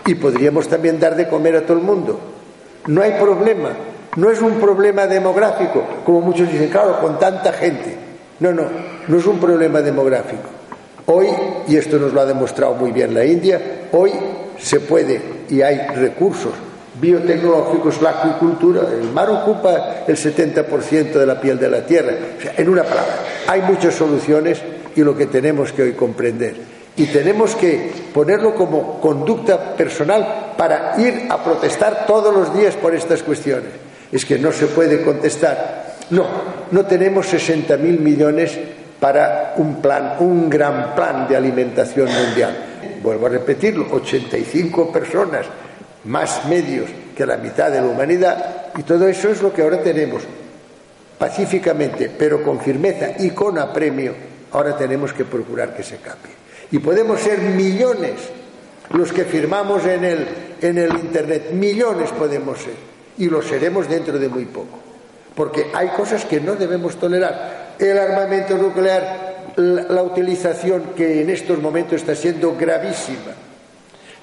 [0.05, 2.19] y podríamos también dar de comer a todo el mundo.
[2.87, 3.69] No hay problema,
[4.15, 7.97] no es un problema demográfico, como muchos dicen, claro, con tanta gente.
[8.39, 8.63] No, no,
[9.07, 10.49] no es un problema demográfico.
[11.05, 11.27] Hoy,
[11.67, 13.59] y esto nos lo ha demostrado muy bien la India,
[13.91, 14.11] hoy
[14.57, 16.53] se puede y hay recursos
[16.99, 22.13] biotecnológicos, la acuicultura, el mar ocupa el 70% de la piel de la tierra.
[22.55, 24.61] en una palabra, hay muchas soluciones
[24.95, 30.93] y lo que tenemos que hoy comprender y tenemos que ponerlo como conducta personal para
[30.99, 33.71] ir a protestar todos los días por estas cuestiones.
[34.11, 35.95] Es que no se puede contestar.
[36.11, 36.25] No,
[36.69, 38.59] no tenemos 60.000 millones
[38.99, 42.55] para un plan, un gran plan de alimentación mundial.
[43.01, 45.47] Vuelvo a repetirlo, 85 personas,
[46.05, 49.81] más medios que la mitad de la humanidad, y todo eso es lo que ahora
[49.81, 50.23] tenemos.
[51.17, 54.13] Pacíficamente, pero con firmeza y con apremio,
[54.51, 56.42] ahora tenemos que procurar que se cambie.
[56.73, 58.13] Y podemos ser millones
[58.89, 60.27] los que firmamos en el,
[60.59, 61.51] en el Internet.
[61.51, 62.73] Millones podemos ser.
[63.19, 64.79] Y lo seremos dentro de muy poco.
[65.35, 67.75] Porque hay cosas que no debemos tolerar.
[67.77, 73.33] El armamento nuclear, la, utilización que en estos momentos está siendo gravísima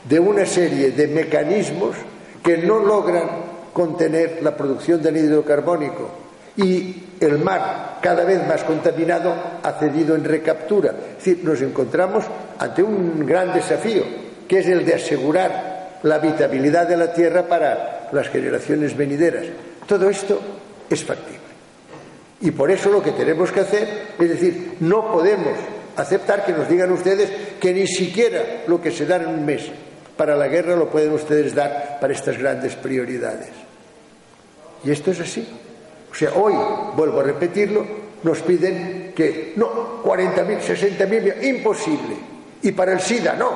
[0.09, 1.94] de una serie de mecanismos
[2.42, 3.28] que no logran
[3.72, 6.20] contener la producción de anhídrido carbónico
[6.63, 10.91] y el mar, cada vez más contaminado, ha cedido en recaptura.
[11.19, 12.25] Es decir, nos encontramos
[12.59, 14.05] ante un gran desafío,
[14.49, 19.47] que es el de asegurar la habitabilidad de la Tierra para las generaciones venideras.
[19.87, 20.41] Todo esto
[20.89, 21.39] es factible.
[22.41, 23.89] Y por eso lo que tenemos que hacer
[24.19, 25.59] es decir, no podemos
[25.97, 27.31] aceptar que nos digan ustedes
[27.61, 29.71] que ni siquiera lo que se da en un mes
[30.21, 33.49] para la guerra lo pueden ustedes dar para estas grandes prioridades.
[34.85, 35.49] Y esto es así.
[36.11, 36.55] O sea, hoy,
[36.97, 37.85] vuelvo a repetirlo,
[38.23, 42.17] nos piden que no, 40.000, 60.000, imposible.
[42.63, 43.51] Y para el SIDA, no.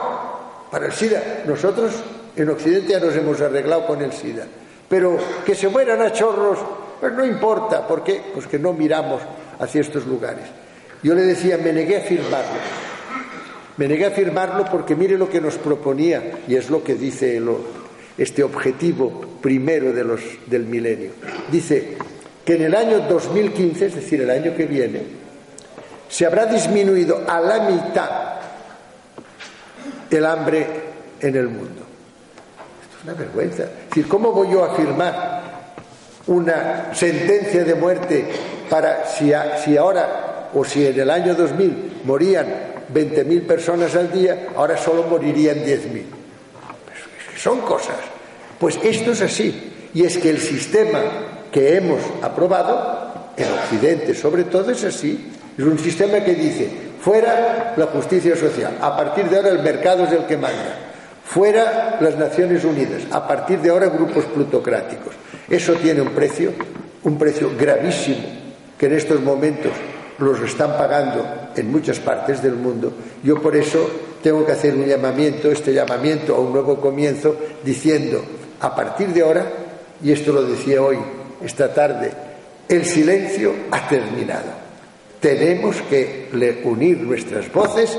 [0.70, 1.92] Para el SIDA, nosotros
[2.36, 4.46] en Occidente ya nos hemos arreglado con el SIDA.
[4.88, 6.58] Pero que se mueran a chorros,
[7.00, 7.86] pues no importa.
[7.86, 8.22] ¿Por qué?
[8.32, 9.20] Pues que no miramos
[9.58, 10.44] hacia estos lugares.
[11.02, 12.60] Yo le decía, me negué a firmarlo.
[13.76, 17.42] Me negué a firmarlo porque mire lo que nos proponía, y es lo que dice
[18.16, 21.10] este objetivo primero del milenio.
[21.50, 21.96] Dice,
[22.44, 25.02] que en el año 2015, es decir, el año que viene,
[26.08, 28.34] se habrá disminuido a la mitad
[30.10, 30.66] el hambre
[31.20, 31.82] en el mundo.
[32.82, 33.64] Esto es una vergüenza.
[33.64, 35.42] Es decir, ¿cómo voy yo a firmar
[36.26, 38.24] una sentencia de muerte
[38.70, 39.32] para si,
[39.64, 42.46] si ahora o si en el año 2000 morían
[42.92, 46.02] 20.000 personas al día, ahora solo morirían 10.000?
[47.36, 47.96] Son cosas.
[48.58, 49.72] Pues esto es así.
[49.92, 51.00] Y es que el sistema
[51.54, 56.68] que hemos aprobado, en Occidente sobre todo es así, es un sistema que dice,
[57.00, 60.76] fuera la justicia social, a partir de ahora el mercado es el que manda,
[61.24, 65.14] fuera las Naciones Unidas, a partir de ahora grupos plutocráticos.
[65.48, 66.50] Eso tiene un precio,
[67.04, 68.24] un precio gravísimo,
[68.76, 69.70] que en estos momentos
[70.18, 71.24] los están pagando
[71.54, 72.92] en muchas partes del mundo.
[73.22, 73.88] Yo por eso
[74.24, 78.24] tengo que hacer un llamamiento, este llamamiento a un nuevo comienzo, diciendo,
[78.58, 79.46] a partir de ahora,
[80.02, 80.98] y esto lo decía hoy
[81.44, 82.10] esta tarde,
[82.68, 84.64] el silencio ha terminado.
[85.20, 86.28] Tenemos que
[86.64, 87.98] unir nuestras voces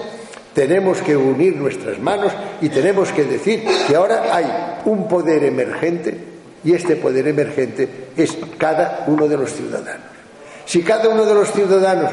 [0.56, 2.32] Tenemos que unir nuestras manos
[2.62, 4.46] y tenemos que decir que ahora hay
[4.86, 6.18] un poder emergente
[6.64, 10.08] y este poder emergente es cada uno de los ciudadanos.
[10.64, 12.10] Si cada uno de los ciudadanos,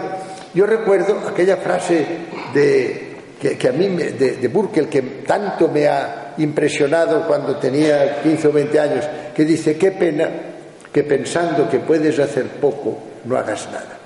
[0.54, 2.04] yo recuerdo aquella frase
[2.52, 8.48] de, que, a mí, de, de Burkel, que tanto me ha impresionado cuando tenía 15
[8.48, 10.28] o 20 años, que dice, qué pena
[10.92, 13.98] que pensando que puedes hacer poco, no hagas nada.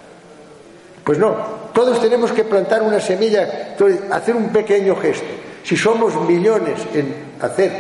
[1.03, 1.37] Pues no,
[1.73, 3.75] todos tenemos que plantar una semilla,
[4.11, 5.27] hacer un pequeño gesto.
[5.63, 7.71] Si somos millones en hacer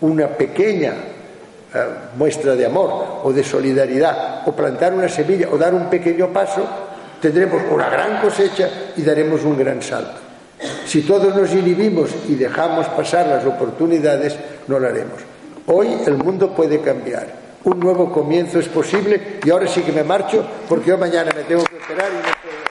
[0.00, 0.92] una pequeña
[1.74, 1.84] eh,
[2.16, 6.66] muestra de amor o de solidaridad, o plantar una semilla, o dar un pequeño paso,
[7.20, 10.18] tendremos una gran cosecha y daremos un gran salto.
[10.86, 15.20] Si todos nos inhibimos y dejamos pasar las oportunidades, no lo haremos.
[15.66, 20.02] Hoy el mundo puede cambiar un nuevo comienzo es posible y ahora sí que me
[20.02, 22.67] marcho porque yo mañana me tengo que esperar y no puedo.